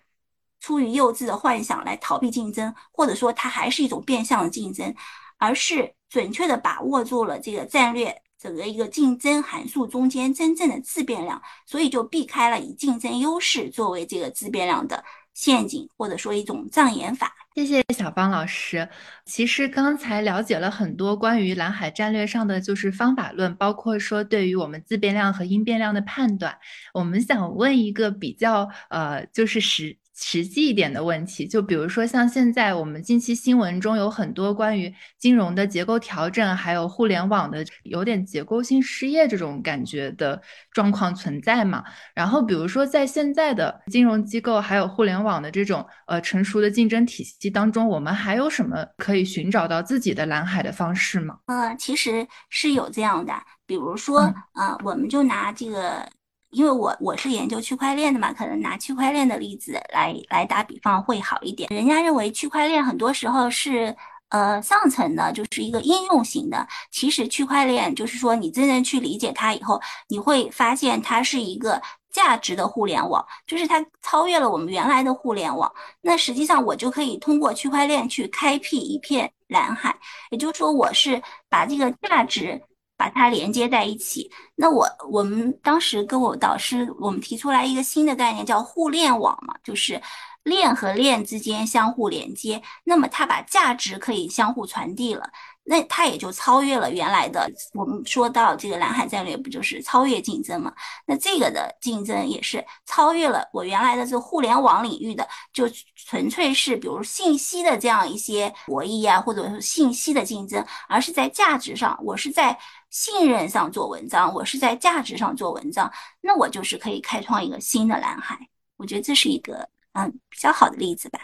[0.60, 4.94] 出于幼稚的幻想来逃避竞争，或者说它还是一种变相的竞争，
[5.40, 8.22] 而是准确的把握住了这个战略。
[8.42, 15.04] 整个一个竞争函数中间真正的自变量，所以就避开了以竞争优势作为这个自变量的
[15.36, 17.36] 陷阱，或者说一种障眼法。
[17.54, 18.88] 谢谢小芳老师。
[19.26, 26.58] 其实刚才了解了很多关于蓝海战略上的就是方法论，包括说对于我们自变量和因变量的判断。
[26.94, 40.40] 我们想问一个比较呃，就是实实际一点的问题，就比如说像现在我们近期新闻中有很多关于金融的结构调整，还有互联网的有点结构性失业这种感觉的
[40.72, 41.84] 状况存在嘛。
[42.14, 51.38] 然后比如说在现在的金融机构还有互联网的这种呃成熟的竞争体系当中，我们还有什么可以寻找到自己的蓝海的方式吗？
[51.48, 53.34] 呃，其实是有这样的，
[53.66, 54.22] 比如说
[54.54, 56.08] 呃，我们就拿这个。
[56.52, 61.70] 因为我我是研究区块链的嘛，可能拿区块链的例子来来打比方会好一点。
[61.74, 63.96] 人家认为区块链很多时候是
[64.30, 66.68] 呃上层的，就是一个应用型的。
[66.92, 71.82] 其实区块链就是说你真正去理解它以后，你会发现它是一个
[72.12, 75.72] 价值的互联网，就是它超越了我们原来的互联网。
[76.02, 79.96] 那实际上我就可以通过区块链去开辟一片蓝海，
[80.30, 82.62] 也就是说我是把这个价值。
[83.02, 84.30] 把它连接在一起。
[84.56, 90.00] 那我我们当时跟我导师，我们提出来一个新的概念，叫互联网嘛，就是
[90.44, 92.62] 链和链之间相互连接。
[92.84, 95.28] 那么它把价值可以相互传递了，
[95.64, 97.52] 那它也就超越了原来的。
[97.74, 100.72] 我们说到这个蓝海战略，不就是超越竞争嘛？
[101.08, 112.60] 那这个的竞争也是超越了我原来的这个互联网领域的，就纯粹是比如信息的这样一些博弈啊，或者是信息的竞争，而是在价值上，我是在。
[112.92, 118.48] 信任上做文章，我是在价值上做文章，那我就是可以开创一个新的蓝海。
[118.78, 121.20] 我觉得这是一个嗯比较好的例子吧。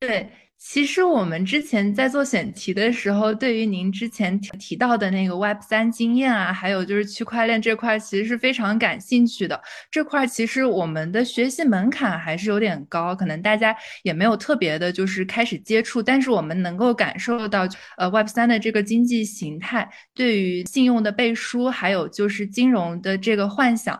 [0.00, 0.47] 对。
[0.60, 9.58] 其实我们之前在做选题的时候，对于您之前提到的那个 Web 三经验啊，还有就是区块链这块，其实是非常感兴趣的。
[9.88, 16.02] 这块其实我们的学习门槛还是有点高，可能大家也没有特别的，就是开始接触。
[16.02, 23.98] 但是我们能够感受到，呃，Web 三的这个经济形态对于信用的背书，还有就是金融的这个幻想。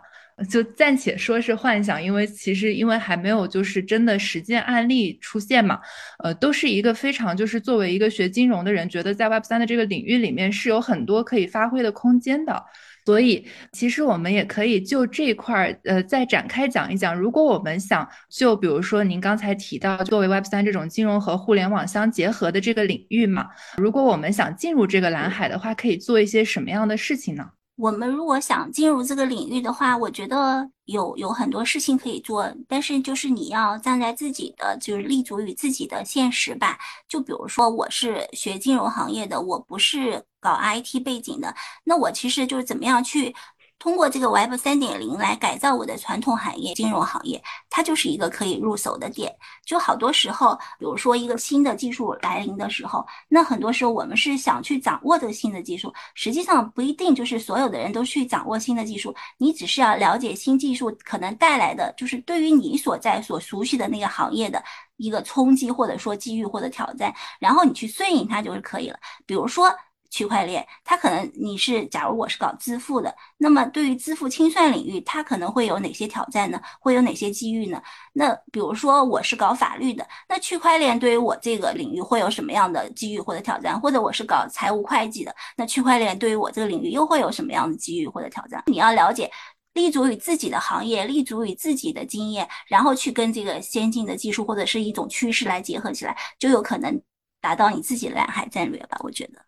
[0.48, 5.80] 就暂且说是幻想，因为其实因为还没有就是真的实践案例出现嘛，
[6.22, 12.64] 呃，都是一个非常就是作为一个学金融的人，觉得在 Web 三的这个领域里面是有很多可以发挥的空间的，
[13.04, 27.44] 所以其实我们也可以就这块儿呃再展开讲一讲，如果我们想就比如说您刚才提到作为 Web 三这种金融和互联网相结合的这个领域嘛，如果我们想进入这个蓝海的话，可以做一些什么样的事情呢？
[27.78, 36.76] 我们如果想进入这个领域的话，我觉得有有很多事情可以做，但是就是你要站在自己的，就是立足于自己的现实吧。
[37.08, 41.54] 就比如说，我是学金融行业的，我不是搞 IT 背景的，
[41.84, 43.32] 那我其实就是怎么样去。
[43.78, 49.32] 通过这个 Web 三点零来改造我的传统行业，金融行业，它就是一个可以入手的点。
[49.64, 59.14] 就好多时候，比如说一个新的技术来临的时候，那很多时候我们是想去掌握这个新的技术，实际上不一定就是所有的人都去掌握新的技术。
[59.36, 64.60] 你只是要了解新技术可能带来的，就是对于你所在所熟悉的那个行业的
[64.96, 68.98] 一个冲击，或者说机遇或者挑战，然后你去顺应它就是可以了。
[69.24, 69.72] 比如说。
[70.10, 76.60] 区块链，它可能你是，假如我是搞支付的，那么对于支付清算领域，它可能会有哪些挑战呢？
[76.80, 77.82] 会有哪些机遇呢？
[78.12, 83.78] 那比如说我是搞法律的，那区块链对于我这个领域会有什么样的机遇或者挑战？
[83.80, 88.62] 或者我是搞财务会计的，那区块链对于我这个领域又会有什么样的机遇或者挑战？
[88.66, 89.30] 你要了解，
[89.74, 97.00] 立足于自己的行业，立足于自己的经验，然后去跟这个先进的技术或者是一种趋势来结合起来，就有可能
[97.40, 98.98] 达到你自己的蓝海战略吧？
[99.04, 99.47] 我觉得。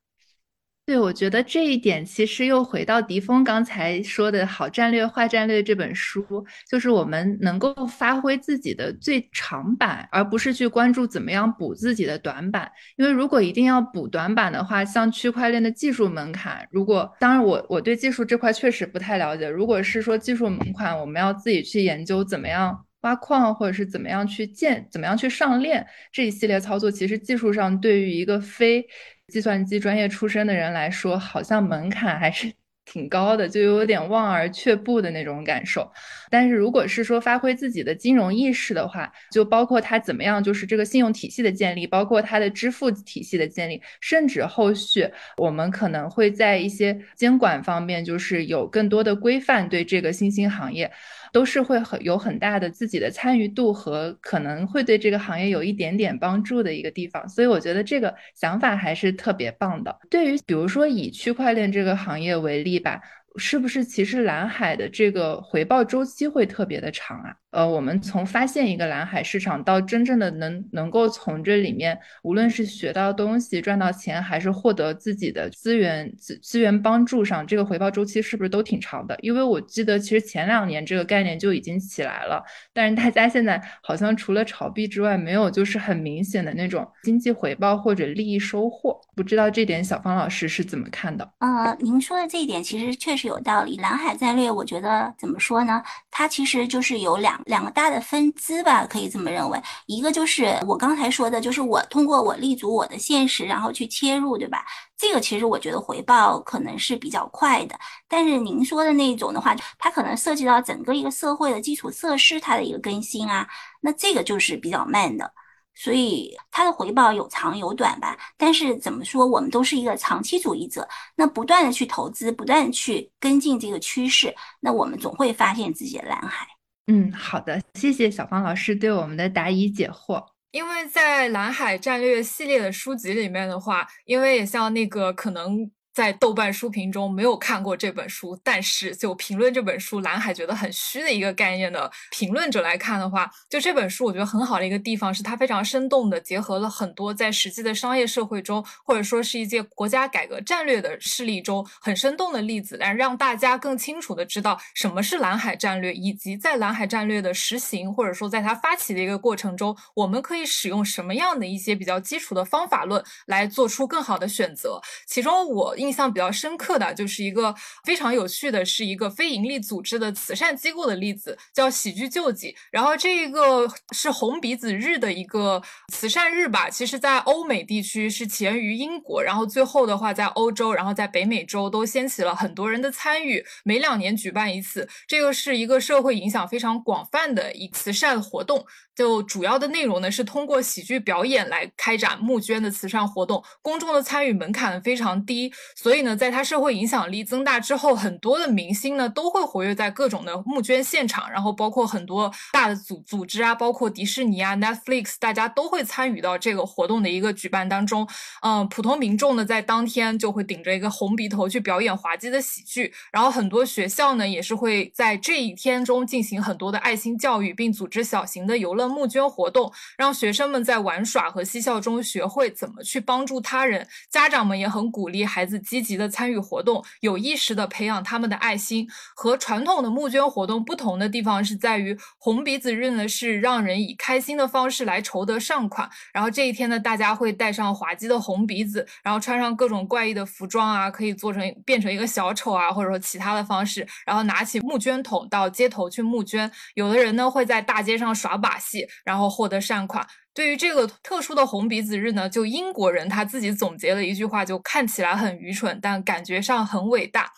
[0.91, 12.69] 对，我觉得这一点其实又回到迪峰刚才说的好战略、坏战略这本书，就是我们能够发挥自己的最长板，而不是去关注怎么样补自己的短板。
[12.97, 19.49] 因为如果一定要补短板的话，像区块链的技术门槛，如果当然我我对技术这块确实不太了解。
[19.49, 28.85] 如果是说技术门槛，我们要自己去研究怎么样挖矿，或者是怎么样去建、怎么样去上链这一系列操作，其实技术上对于一个非
[29.31, 32.53] 计算机专业出身的人来说，好像门槛还是
[32.85, 35.89] 挺高的，就有点望而却步的那种感受。
[36.29, 50.91] 但是如果是说发挥自己的金融意识的话，就包括它怎么样，就是这个信用体系的建立，包括它的支付体系的建立，甚至后续我们可能会在一些监管方面，就是有更多的规范对这个新兴行业。
[51.33, 59.97] 都是会很有很大的自己的参与度和可能会对这个行业有一点点帮助的一个地方，所以我觉得这个想法还是特别棒的。
[60.09, 63.01] 对于比如说以区块链这个行业为例吧，
[63.37, 67.35] 是不是其实蓝海的这个回报周期会特别的长啊？
[67.51, 79.19] 呃，我们从发现一个蓝海市场到真正的能能够从这里面，无论是学到东西、赚到钱，还是获得自己的资源资资源帮助上，这个回报周期是不是都挺长的？
[79.21, 82.41] 因为我记得其实前两年这个概念就已经起来了，
[82.73, 89.01] 但是大家现在好像除了炒币之外，没有就是很明显的那种经济回报或者利益收获。
[89.17, 91.29] 不知道这点小方老师是怎么看的？
[91.41, 93.77] 呃，您说的这一点其实确实有道理。
[93.79, 95.83] 蓝海战略，我觉得怎么说呢？
[96.11, 99.61] 它其实就是有两两个大的分支吧，可以这么认为。
[99.87, 104.65] 一个就是我刚才说的，就是我通过我立足我的现实，然后去切入，对吧？
[104.97, 107.79] 这个其实我觉得回报可能是比较快的。
[108.09, 113.49] 但是您说的那种的话，它可能涉及到整个一个社会的基础设施它的一个更新啊，
[113.81, 115.33] 那这个就是比较慢的。
[115.73, 126.47] 所以它的回报有长有短吧，但是怎么说，我们都是一个长期主义者，那不断的去投资，不断去跟进这个趋势，那我们总会发现自己的蓝海。
[126.87, 130.25] 嗯，好的，谢谢小芳老师对我们的答疑解惑。
[130.51, 135.71] 因为在蓝海战略系列的书籍里面的话，因为也像那个可能。
[135.93, 164.81] 在豆瓣书评中没有看过这本书，但是就评论这本书，蓝海觉得很虚的一个概念的评论者来看的话，就这本书我觉得很好的一个地方是它非常生动的结合了很多在实际的商业社会中，或者说是一些国家改革战略的事例中很生动的例子，来让大家更清楚的知道什么是蓝海战略，以及在蓝海战略的实行或者说在它发起的一个过程中，我们可以使用什么样的一些比较基础的方法论来做出更好的选择。
[165.07, 165.91] 其中我印。
[165.91, 167.53] 象比较深刻的就是一个
[167.85, 172.55] 非常有趣的是一个非营利组织的慈善机构的例子，叫喜剧救济。
[172.71, 175.61] 然后这个是红鼻子日的一个
[175.93, 184.89] 慈善日吧，其实在欧美地区是起源于英国，然后最后的话在欧洲，然后在北美洲都掀起了很多人的参与，每两年举办一次。
[185.09, 188.65] 这个是一个社会影响非常广泛的一慈善活动。
[189.01, 208.07] 就主要的内容呢，是通过喜剧表演来开展募捐的慈善活动，公众的参与门槛非常低，所以呢，在它社会影响力增大之后，很多的明星呢都会活跃在各种的募捐现场，然后包括很多大的组组织啊，包括迪士尼啊、Netflix，大家都会参与到这个活动的一个举办当中。
[208.43, 218.90] 嗯，普通民众呢，在当天就会顶着一个红鼻头去表演滑稽的喜剧，然后很多学校呢也是会在这一天中进行很多的爱心教育，并组织小型的游乐。
[218.91, 228.89] 募捐活动让学生们在玩耍和嬉笑中学会怎么去帮助他人，家长们也很鼓励孩子积极的参与活动，有意识的培养他们的爱心。
[229.15, 235.89] 和传统的募捐活动不同的地方是在于，红鼻子日呢是让人以开心的方式来筹得善款。
[236.13, 246.51] 然后这一天呢，大家会戴上滑稽的红鼻子，然后穿上各种怪异的服装啊，可以做成变成一个小丑啊，或者说其他的方式，然后拿起募捐桶到街头去募捐。
[246.75, 248.80] 有的人呢会在大街上耍把戏。
[249.05, 250.07] 然后获得善款。
[250.33, 257.31] 对于这个特殊的红鼻子日呢，就英国人他自己总结了一句话，就看起来很愚蠢，但感觉上很伟大。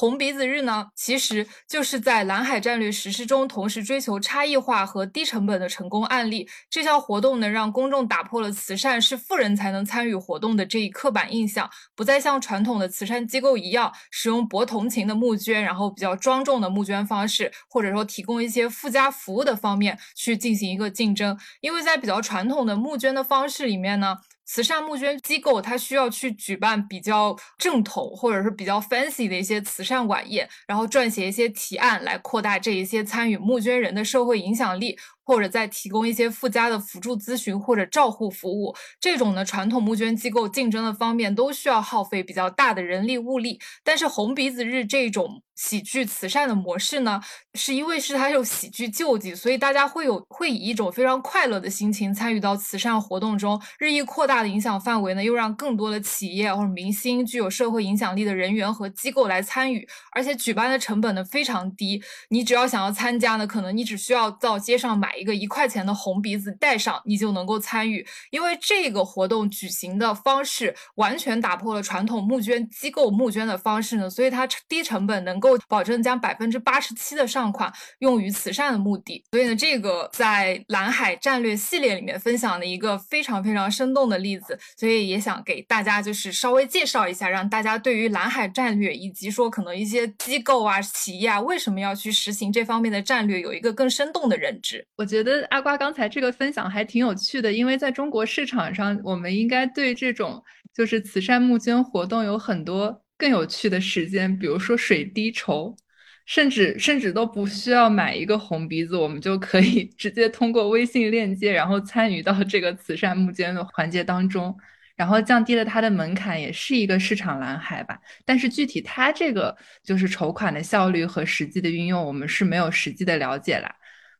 [0.00, 6.48] 红鼻子日呢，其实就是在蓝海战略实施中，同时追求差异化和低成本的成功案例。
[6.70, 21.36] 这项活动呢，让公众打破了慈善是富人才能参与活动的这一刻板印象，不再像传统的慈善机构一样使用博同情的募捐，然后比较庄重的募捐方式，或者说提供一些附加服务的方面去进行一个竞争。
[21.60, 24.18] 因为在比较传统的募捐的方式里面呢。
[24.48, 34.98] 慈善募捐机构，它需要去举办比较正统或者是比较 fancy 的一些慈善晚宴，然后撰写一些提案来扩大这一些参与募捐人的社会影响力。
[35.28, 43.60] 或者再提供一些附加的辅助咨询或者照护服务，这种呢传统募捐机构竞争的方面都需要耗费比较大的人力物力。
[43.84, 47.20] 但是红鼻子日这种喜剧慈善的模式呢，
[47.52, 65.18] 是因为是它有喜剧救济，所以大家会有会以一种非常快乐的心情参与到慈善活动中，日益扩大的影响范围呢，又让更多的企业或者明星、具有社会影响力的人员和机构来参与，而且举办的成本呢非常低，你只要想要参加呢，可能你只需要到街上买。
[65.18, 68.06] 一个一块钱的红鼻子戴上，你就能够参与。
[68.30, 79.24] 因为这个活动举行的方式完全打破了传统募捐机构募捐的方式呢，所以它低成本能够保证将百分之八十七的善款用于慈善的目的。
[79.32, 94.86] 所以呢，这个在蓝海战略系列里面分享的一个非常非常生动的例子，所以也想给大家就是稍微介绍一下，让大家对于蓝海战略以及说可能一些机构啊、企业啊为什么要去实行这方面的战略有一个更生动的认知。
[94.96, 95.08] 我。
[95.08, 100.44] 觉得阿瓜刚才这个分享还挺有趣的，因为在中国市场上，我们应该对这种
[100.74, 105.76] 就是慈善募捐活动有很多更有趣的时间，比如说水滴筹，
[106.24, 114.56] 甚至甚至都不需要买一个红鼻子，我们就可以直接通过微信链接，然后参与到这个慈善募捐的环节当中。
[114.96, 117.96] 然后降低了它的门槛，也是一个市场蓝海吧。
[118.24, 123.72] 但是具体它这个就是筹款的效率和实际的运用，我们是没有实际的了解啦。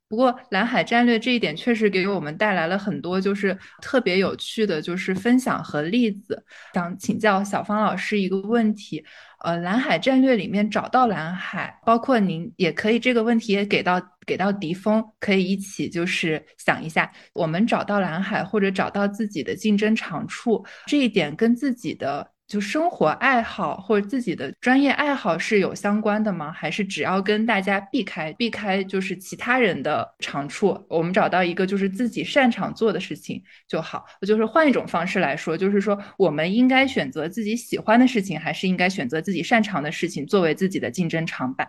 [0.08, 6.42] 不过蓝海战略这一点确实给我们带来了很多就是特别有趣的就是分享和例子。
[6.72, 9.04] 想请教小方老师一个问题。
[9.44, 22.32] 呃，蓝海战略里面找到蓝海，包括您也可以这个问题也给到给到迪峰，可以一起就是想一下，我们找到蓝海或者找到自己的竞争长处，这一点跟自己的。
[22.48, 26.50] 就生活爱好或者自己的专业爱好是有相关的吗？
[26.50, 34.06] 还是只要跟大家避开避开就是其他人的长处，我们找到一个就是自己擅长做的事情就好？
[34.26, 41.68] 就是换一种方式来说，就是说我们应该选择自己喜欢的事情，还是应该选择自己擅长的事情作为自己的竞争长板？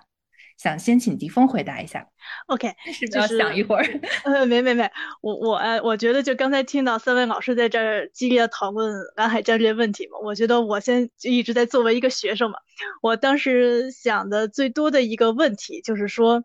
[0.60, 2.06] 想先请迪峰回答一下
[2.48, 3.86] ，OK，是不是要想一会儿？
[4.26, 4.92] 呃，没没没，
[5.22, 12.60] 我我呃，我觉得就刚才听到三位老师在这儿激烈讨论蓝海战略问题嘛，我觉得我先就一直在作为一个学生嘛，
[13.02, 16.44] 我当时想的最多的一个问题就是说，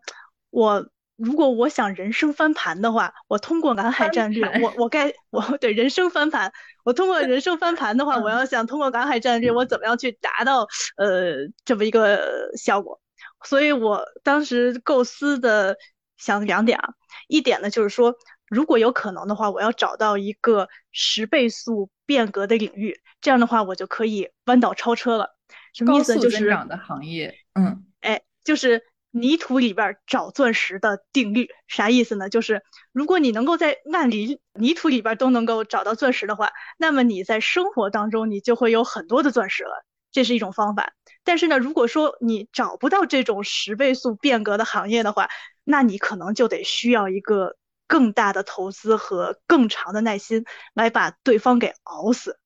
[0.49, 0.87] 我
[1.17, 6.53] 如果我想人生翻盘的话，我通过蓝海战略，我我该我对人生翻盘，
[6.85, 10.65] 我通过人生翻盘的话，我要想通过蓝海战略，我怎么样去达到
[10.95, 11.35] 呃
[11.65, 13.01] 这么一个效果？
[13.45, 15.77] 所以我当时构思的
[16.17, 16.89] 想两点啊，
[17.27, 18.15] 一点呢就是说，
[18.47, 25.35] 如果有可能的话，我要找到一个十倍速变革的领域，这样的话我就可以弯道超车了。
[25.73, 26.15] 什么意思？
[26.15, 27.35] 就是增长的行业。
[27.53, 28.81] 嗯，哎，就是
[29.11, 31.49] 泥土里边找钻石的定律。
[31.67, 32.29] 啥意思呢？
[32.29, 39.85] 就是如果你能够在烂泥泥土里边都能够找到钻石的话，那么你在生活当中你就会有很多的钻石了。
[40.11, 40.93] 这是一种方法。
[41.25, 45.27] 但是呢，如果说你找不到这种十倍速变革的行业的话，
[45.65, 47.57] 那你可能就得需要一个
[47.87, 52.39] 更大的投资和更长的耐心来把对方给熬死。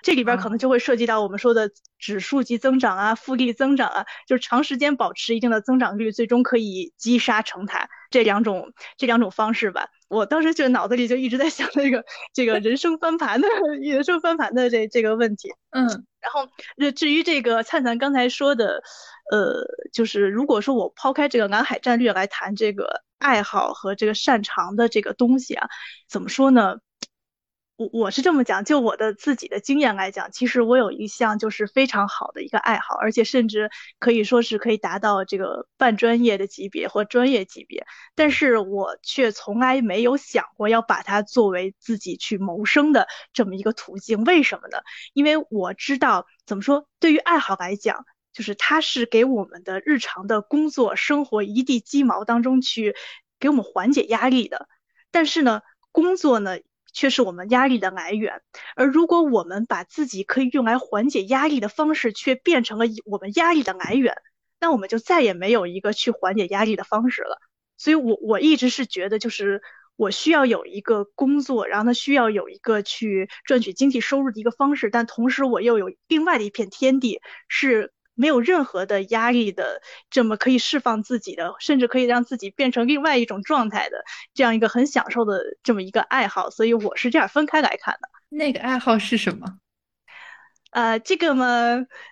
[0.00, 9.88] 这里边可能就会涉及到我们说的指数级增长啊、复利增长啊，就是长时间保持一定的增长率，最终可以积沙成塔这两种这两种方式吧。
[10.12, 13.48] 我当时就脑子里就一直在想那个这个人生翻盘的
[13.80, 15.48] 人生翻盘的这这个问题。
[15.70, 15.86] 嗯，
[16.20, 16.46] 然后
[16.94, 18.82] 至于这个灿灿刚才说的，
[19.30, 25.66] 呃，就是如果说我抛开这个南海战略来谈这个爱好和这个擅长的这个东西啊，
[26.10, 26.76] 怎么说呢？
[27.82, 37.84] 我我是这么讲，就我的自己的经验来讲，其实我有一项就是非常好的一个爱好，而且甚至可以说是可以达到这个半专业的级别或专业级别，
[38.14, 44.22] 但是我却从来没有想过要把它作为自己去谋生的这么一个途径。
[44.22, 44.78] 为什么呢？
[45.12, 52.94] 因为我知道怎么说，对于爱好来讲，就是它是给我们的日常的工作生活一地鸡毛当中去
[53.40, 54.68] 给我们缓解压力的，
[55.10, 56.58] 但是呢，工作呢。
[56.92, 58.42] 却是我们压力的来源，
[58.76, 64.14] 而如果我们把自己可以用来缓解压力的方式，却变成了我们压力的来源，
[64.60, 67.38] 那我们就再也没有一个去缓解压力的方式了。
[67.76, 69.62] 所以，我我一直是觉得，就是
[69.96, 77.92] 我需要有一个工作，然后呢，需要有一个去赚取经济收入的一个方式，但同时我又有另外的一片天地是。
[78.14, 79.80] 没有任何的压力的，
[80.10, 88.08] 这么可以释放自己的，甚至可以让自己变成另外一种状态的，这样一个很享受的这么一个爱好，所以我是这样分开来看的。
[88.28, 89.46] 那个爱好是什么？
[90.72, 91.46] 呃，这个嘛，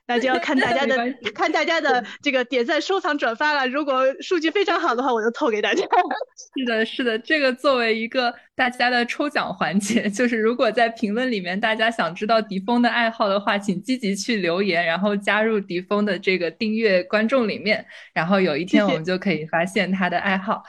[0.06, 0.96] 那就要看大家的，
[1.34, 3.66] 看大家的这个点赞、收藏、转发了。
[3.66, 5.82] 如果数据非常好的话，我就透给大家。
[6.56, 20.62] 是的，是的，这个作为一个大家的抽奖环节， 就是如果在评论里面大家想知道迪峰的爱好的话，请积极去留言，然后加入迪峰的这个订阅观众里面，然后有一天我们就可以发现他的爱好。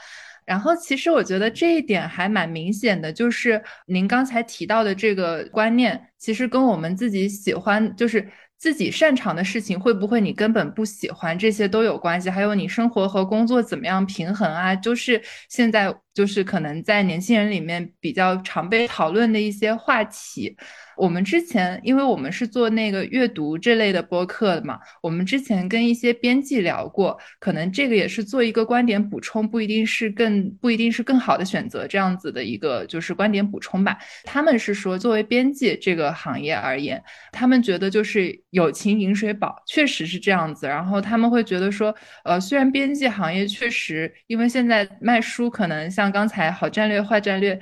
[0.45, 8.27] 然后，其实我觉得这一点还蛮明显的，就是您刚才提到的这个观念，其实跟我们自己喜欢，就是
[8.57, 12.30] 自己擅长的事情，会不会你根本不喜欢，这些都有关系。
[12.30, 20.57] 还有你生活和工作怎么样平衡啊，就是现在就是可能在年轻人里面比较常被讨论的一些话题。
[20.97, 33.97] 我们之前，因为我们是做那个阅读这类的播客的嘛，我们之前跟一些编辑聊过，可能这个也是做一个观点补充，不一定是更不一定是更好的选择，这样子的一个就是观点补充吧。
[34.23, 37.01] 他们是说，作为编辑这个行业而言，
[37.31, 40.68] 他们觉得就是友情饮水饱，确实是这样子。
[40.68, 41.93] 然后他们会觉得说，
[42.23, 47.59] 呃，虽然编辑行业确实，因为现在卖书可能像刚才好战略坏战略。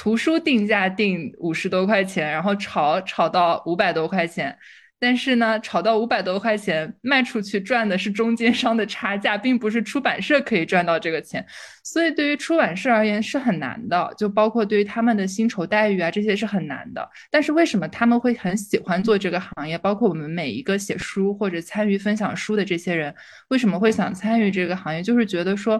[0.00, 4.56] 图书定价定五十多块钱，然后炒炒到五百多块钱，
[4.98, 11.44] 但是呢，炒到五百多块钱卖出去赚的是中间商的差价，并不是出版社可以赚到这个钱。
[11.84, 17.06] 所以对于出版社而言是很难的，就包括对于他们的薪酬待遇啊这些是很难的。
[17.30, 19.76] 但是为什么他们会很喜欢做这个行业？
[19.76, 23.14] 包括我们每一个写书或者参与分享书的这些人，
[23.48, 25.02] 为什么会想参与这个行业？
[25.02, 25.78] 就是觉得说。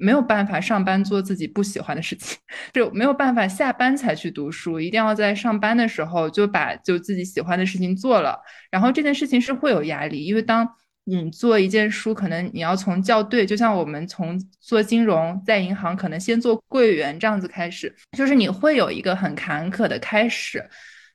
[0.00, 2.38] 没有办法上班做自己不喜欢的事情，
[2.72, 8.40] 就没有办法下班才去读书，一定要在上班的时候就把就自己喜欢的事情做了。
[8.70, 10.66] 然后这件事情是会有压力，因为当
[11.04, 20.64] 你做一件书，可能你要从校对，就像我们从做金融，在银行可能先做柜员这样子开始，就是你会有一个很坎坷的开始，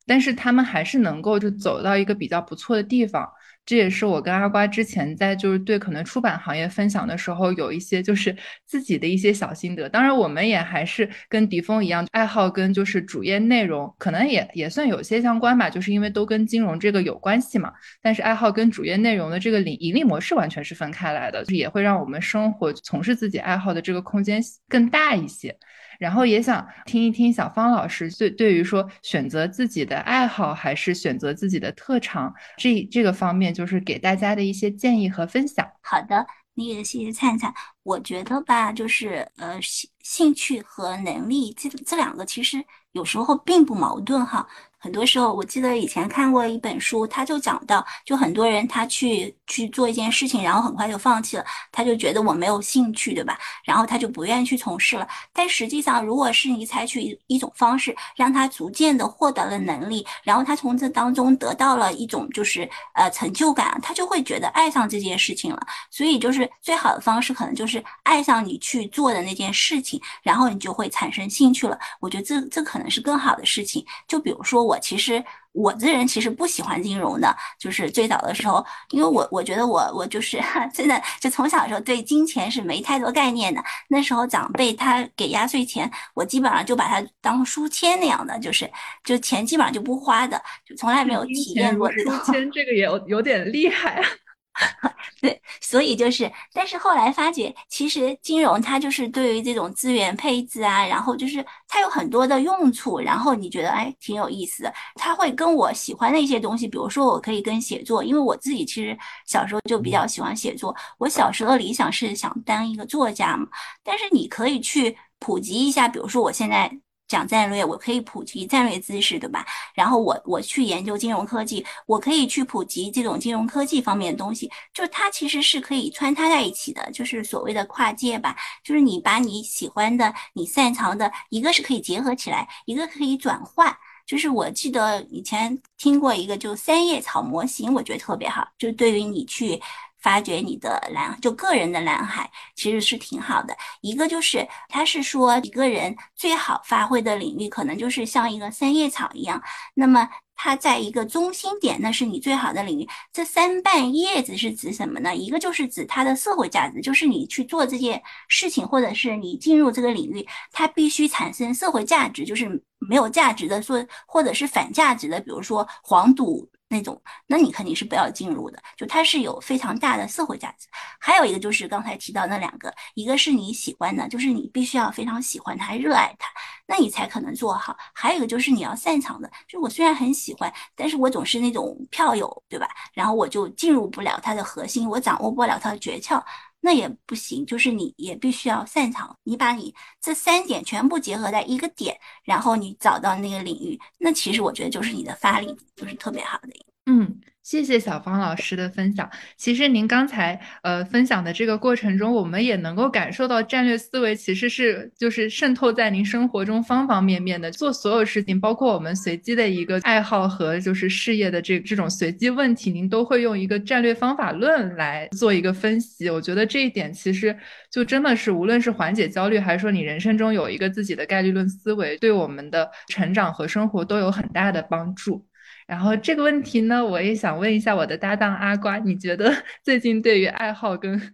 [0.05, 3.27] 但是他们还是能够就走到一个比较不错的地方。
[3.65, 8.35] 这也是我跟阿瓜之前在就是对可能出版行业分享的时候，有一些就是
[8.65, 9.89] 自己的一些小心得。
[9.89, 17.73] 当然，我们也还是跟迪峰一样，爱好跟就是主业内容可能也也算有些相关吧，就是因为都跟金融这个有关系嘛。
[18.01, 24.39] 但是爱好跟主业内容的这个盈盈利模式完全是分开来的，也会让我们生活从事自己爱好的这个空间
[24.69, 25.57] 更大一些。
[25.99, 35.65] 然后也想听一听小芳老师对对于说选择自己的爱好还是选择自己的特长这这个方面，就是给大家的一些建议和分享。
[35.81, 37.53] 好的，那个谢谢灿灿。
[37.83, 42.63] 我觉得吧，就是呃兴兴趣和能力这这两个其实
[42.93, 44.47] 有时候并不矛盾哈。
[44.85, 53.35] 很多时候，我记得以前看过一本书，他就讲到，就很多人他去去做一件事情，然后很快就放弃了，他就觉得我没有兴趣，对吧？
[53.63, 55.07] 然后他就不愿意去从事了。
[55.33, 65.59] 但实际上，如果是你采取一一种方式，让他逐渐的获得了能力，然后他从这当中得到了一种就是呃成就感，他就会觉得爱上这件事情了。
[65.89, 71.75] 所以，就是最好的方式可能就是爱上你去做的那件事情，然后你就会产生兴趣了。
[71.99, 73.83] 我觉得这这可能是更好的事情。
[74.07, 74.74] 就比如说我。
[74.79, 80.41] 其实我这人其实不喜欢金融的，就是最早的时候，因为我我觉得我我就是
[80.73, 83.63] 真的就从小的时候对金钱是没太多概念的。
[83.87, 88.69] 那时候长辈他给压岁钱，我基本上就把它当书签那样的，就是
[89.03, 92.13] 就钱基本上就不花的，就从来没有体验过这种。
[92.17, 94.07] 书签这个也有有点厉害啊。
[95.21, 113.47] 对，所以就是，但是后来发觉，其实金融它就是对于这种资源配置啊，然后就是它有很多的用处，然后你觉得哎挺有意思的，它会跟我喜欢的一些东西，比如说我可以跟写作，因为我自己其实小时候就比较喜欢写作，我小时候的理想是想当一个作家嘛，
[113.83, 116.79] 但是你可以去普及一下，比如说我现在。
[117.07, 119.45] 讲战略，我可以普及战略知识，对吧？
[119.73, 128.35] 然后我我去研究金融科技，我可以去普及这种金融科技方面的东西，就是它其实是可以穿插在一起的，就是所谓的跨界吧。
[128.63, 133.75] 就是你把你喜欢的、你擅长的，一个是可以结合起来，一个可以转换。
[134.05, 139.61] 就是我记得以前听过一个，就三叶草模型，我觉得特别好，就对于你去。
[140.05, 143.57] 发掘你的蓝，就个人的蓝海其实是挺好的。
[143.81, 149.41] 一个就是，他是说一个人最好发挥的领域，可能就是像一个三叶草一样。
[149.73, 150.07] 那么。
[150.37, 152.85] 它在一个中心点，那是你最好的领域。
[153.13, 155.15] 这三瓣叶子是指什么呢？
[155.15, 162.25] 一个就是指它的社会价值，就是你去做这件事情，或者是你进入这个领域，它必须产生社会价值。
[162.25, 166.45] 就是没有价值的，说或者是反价值的，比如说黄赌
[166.75, 168.61] 那种，那你肯定是不要进入的。
[168.77, 170.67] 就它是有非常大的社会价值。
[170.99, 176.27] 还有一个就是刚才提到那两个，一个是你喜欢的，就是你必须要非常喜欢它、热爱它，
[176.67, 177.75] 那你才可能做好。
[177.93, 180.35] 还有一个就是你要擅长的，就我虽然很喜。
[180.37, 182.67] 欢，但是我总是那种票友，对吧？
[182.93, 186.21] 然后我就进入不了它的核心，我掌握不了它的诀窍，
[186.65, 187.45] 那也不行。
[187.45, 189.71] 就是你也必须要擅长，你把你
[190.01, 196.49] 这三点全部结合在一个点，然后你找到那个领域，那其实我觉得就是你的发力，就是特别好的。
[196.87, 197.21] 嗯。
[197.45, 199.07] 谢谢小芳老师的分享。
[199.37, 207.51] 其实您刚才呃分享的这个过程中，我们也能够感受到战略思维其实是就是渗透在您生活中方方面面的。
[207.51, 216.09] 做所有事情，包括我们随机的一个爱好和就是事业的这这种随机问题，您都会用一个战略方法论来做一个分析。
[216.09, 217.37] 我觉得这一点其实
[217.71, 225.23] 就真的是无论是缓解焦虑，还是说你人生中有一个自己的概率论思维，对我们的成长和生活都有很大的帮助。
[225.67, 229.33] 然后这个问题呢，我也想问一下我的搭档阿瓜，你觉得
[229.63, 231.13] 最近对于爱好跟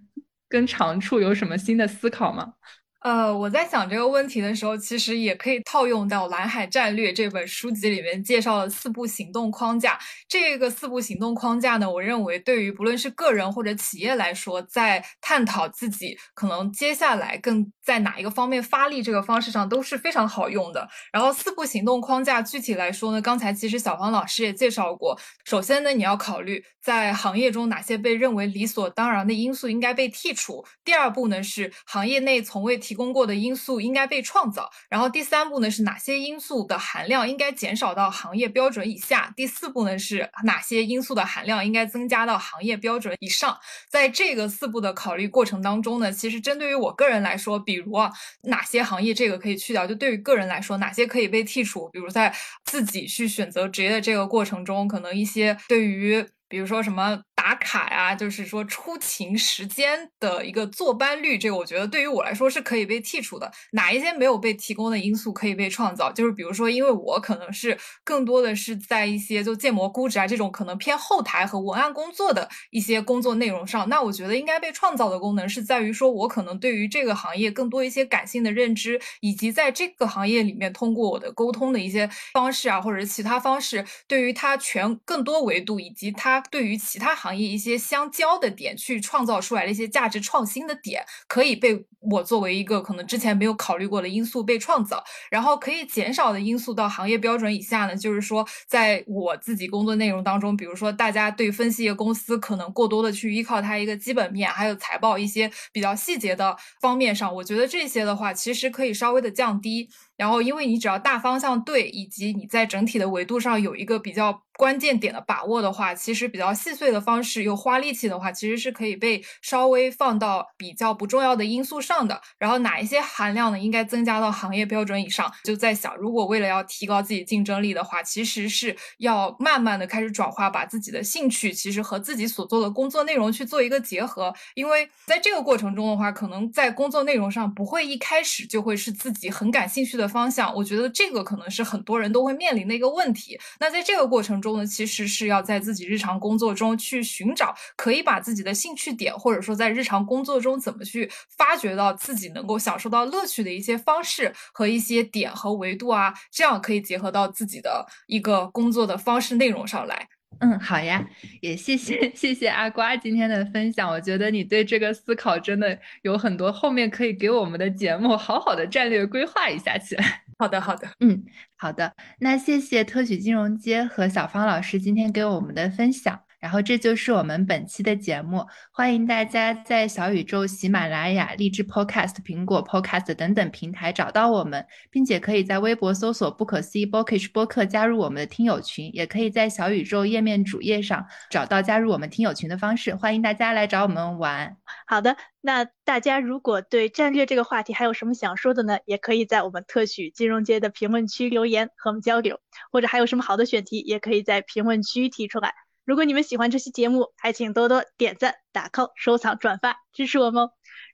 [0.49, 2.53] 跟长处有什么新的思考吗？
[3.01, 9.97] 呃，我在想这个问题的时候，其实也可以套用到《蓝海战略》这本书籍里面介绍的四步行动框架。
[10.27, 20.87] 这个四步行动框架呢，我认为对于不论是个人或者企业来说，在探讨自己可能接下来更在哪一个方面发力这个方式上都是非常好用的。
[21.11, 25.19] 然后四步行动框架具体来说呢，刚才其实小方老师也介绍过。
[25.43, 30.63] 首先呢，你要考虑在行业中哪些被认为理所当然的因素应该被剔除。
[30.85, 39.31] 第二步呢，是行业内从未提提供过的因素应该被创造，然后第三步呢是哪些因素的含量应该减少到行业标准以下？
[39.33, 43.57] 第四步呢是哪些因素的含量应该增加到行业标准以上？
[43.89, 48.11] 在这个四步的考虑过程当中呢，其实针对于我个人来说，比如啊
[48.41, 51.87] 哪些行业这个可以去掉，就对于个人来说哪些可以被剔除？
[51.93, 52.35] 比如在
[52.65, 57.19] 自己去选择职业的这个过程中，可能一些对于比如说什么。
[57.33, 63.51] 打卡呀，就是说出勤时间的一个坐班率，这个我觉得对于我来说是可以被剔除的。
[63.71, 66.11] 哪一些没有被提供的因素可以被创造？
[66.11, 87.31] 就是比如说，因为我可能是更多的是在一些就建模估值啊这种可能偏后台和文案工作的一些工作内容上，那我觉得应该被创造的功能是在于说我可能对于这个行业更多一些感性的认知，以及在这个行业里面通过我的沟通的一些方式啊，或者是其他方式，对于它全更多维度以及它对于其他行。
[87.35, 95.03] 业一些相交的点，去创造出来的一些价值创新的点，可以被我作为一个可能之前没有考虑过的因素被创造。
[95.29, 109.89] 然后可以减少的因素到行业标准以下呢，就是说在我自己工作内容当中，比如说大家对分析一个公司可能过多的去依靠它一个基本面，还有财报一些比较细节的方面上，我觉得这些的话其实可以稍微的降低。
[110.17, 114.43] 然后因为你只要大方向对，以及你在整体的维度上有一个比较。
[114.57, 122.19] 关键点的把握的话，其实比较细碎的方式又花力气的话，其实是可以被稍微放到比较不重要的因素上上的。
[122.37, 125.29] 然后哪一些含量呢，应该增加到行业标准以上？
[125.43, 134.33] 就在想，如果为了要提高自己竞争力的话，其实是要慢慢的开始转化，把自己的兴趣其实和自己所做的工作内容去做一个结合。
[134.53, 140.53] 因为在这个过程中的话，可能在工作内容上不会一开始就会是自己很感兴趣的方向。
[140.55, 143.37] 我觉得这个可能是很多人都会面临的一个问题。
[143.59, 160.09] 那在这个过程中呢，其实是要在自己日常工作中去寻找可以把自己的兴趣点，或者说在日常工作中怎么去发掘到自己能够享受到乐趣的一些方式和一些点和维度啊，这样可以结合到自己的一个工作的方式内容上来。
[160.39, 161.05] 嗯，好呀，
[161.39, 170.23] 也谢谢 谢谢阿瓜今天的分享，我觉得你对这个思考真的有很多后面可以给我们的节目好好的战略规划一下起来。
[170.39, 171.23] 好的，好的，嗯，
[171.55, 176.19] 好的，那谢谢特许金融街和小方老师今天给我们的分享。
[176.41, 192.95] 然后这就是我们本期的节目，欢迎大家在小宇宙、喜马拉雅、荔枝 Podcast、苹果 Podcast 等等平台找到我们，并且可以在微博搜索“不可思议 Bookish 播客”加入我们的听友群，也可以在小宇宙页面主页上找到加入我们听友群的方式。
[192.95, 194.57] 欢迎大家来找我们玩。
[194.87, 198.79] 好的，那大家如果对战略这个话题还有什么想说的呢？
[198.85, 202.39] 也可以在我们特许金融街的评论区留言和我们交流，
[202.71, 205.53] 或者还有什么好的选题，也可以在评论区提出来。
[205.83, 210.51] 如果你们喜欢这期节目，还请多多点赞、打 call、收藏、转发，支持我们哦。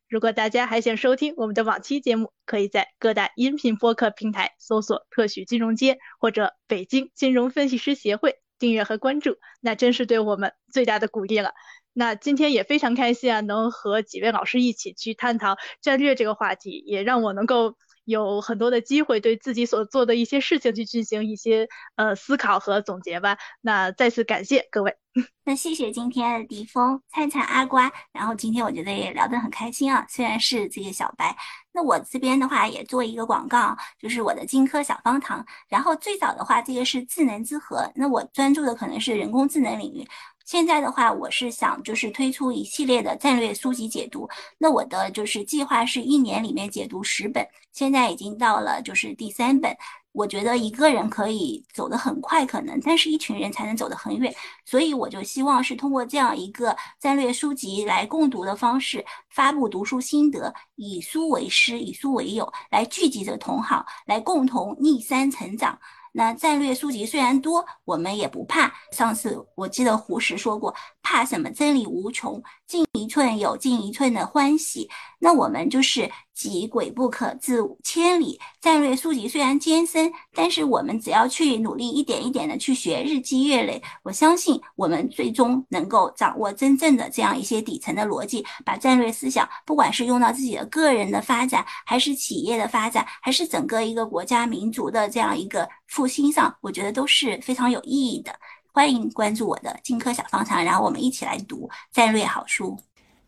[0.08, 11.52] 如果大家还想收听我们的往期节目，可以在各大音频播客平台搜索“特许金融街”或者“北京金融分析师协会”，订阅和关注，那真是对我们最大的鼓励了。
[11.92, 17.76] 那今天也非常开心啊，能和几位老师一起去探讨战略这个话题，也让我能够。
[18.08, 21.68] 有很多的机会对自己所做的一些事情去进行一些
[21.98, 23.38] 呃思考和总结吧。
[23.60, 24.96] 那再次感谢各位。
[25.44, 27.92] 那谢谢今天的迪峰、灿灿、阿瓜。
[28.14, 31.36] 然后今天我觉得也聊得很开心啊，虽然是这个小白。
[31.74, 35.46] 那我这边的话也做一个广告，就是我的金科小方糖。
[35.68, 40.08] 然后最早的话，这个是智能之河，那我专注的可能是人工智能领域。
[40.48, 44.26] 现在的话，我是想就是推出一系列的战略书籍解读。
[44.58, 49.76] 那我的就是计划是一年里面解读十本，现在已经到了就是第三本。
[50.14, 54.34] 我觉得一个人可以走得很快，可能，但是一群人才能走得很远。
[54.64, 65.78] 所以我就希望是通过这样一个战略书籍来共读的方式，发布读书心得，以书为师，以书为友，来聚集着同好，来共同逆山成长。
[66.18, 68.74] 那战略书籍虽然多，我们也不怕。
[68.92, 70.74] 上次我记得胡适说过
[71.04, 71.48] ：“怕什么？
[71.52, 74.90] 真理无穷。”进一寸有进一寸的欢喜。
[75.20, 78.40] 那我们就是己鬼不可自千里。
[78.62, 98.34] 战略书籍虽然艰深，但是我们只要去努力一点一点的去学，日积月累，我相信我们最终能够掌握真正的这样一些底层的逻辑，把战略思想，不管是用到自己的个人的发展，还是企业的发展，还是整个一个国家民族的这样一个复兴上，我觉得都是非常有意义的。
[98.72, 102.78] 欢迎关注我的金科小方糖，然后我们一起来读战略好书。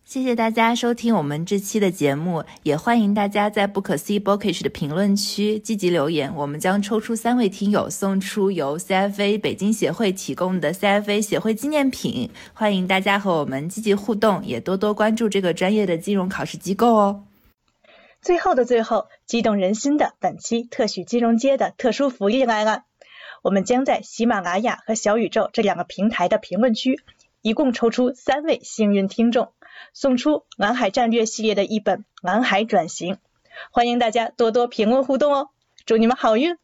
[0.09, 12.31] 谢谢大家收听我们这期的节目，也欢迎大家在不可思议 bookish 的评论区积极留言，我们将抽出三位听友送出由 CFA 北京协会提供的 CFA 协会纪念品。
[12.55, 17.25] 欢迎大家和我们积极互动，也多多关注这个专业的金融考试机构哦。
[18.19, 22.81] 最后的最后，激动人心的本期特许金融街的特殊福利来了，
[23.43, 26.99] 我们将在喜马拉雅和小宇宙这两个平台的评论区，
[27.43, 29.51] 一共抽出三位幸运听众。
[29.93, 33.15] 送出蓝海战略系列的一本《蓝海转型》，
[33.71, 35.49] 欢迎大家多多评论互动哦！
[35.85, 36.55] 祝你们好运！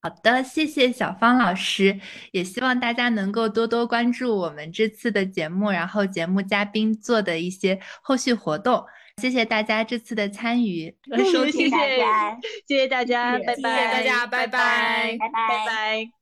[0.00, 2.00] 好的，谢谢小芳老师，
[2.32, 8.84] 也希望大家能够多多关注我们这次的节目，然后节目嘉宾做的一些后续活动。
[9.20, 10.96] 谢谢大家这次的参与
[11.32, 16.21] 收听，谢谢大家，谢谢大家，拜拜，谢谢大家，拜拜，拜拜，拜拜。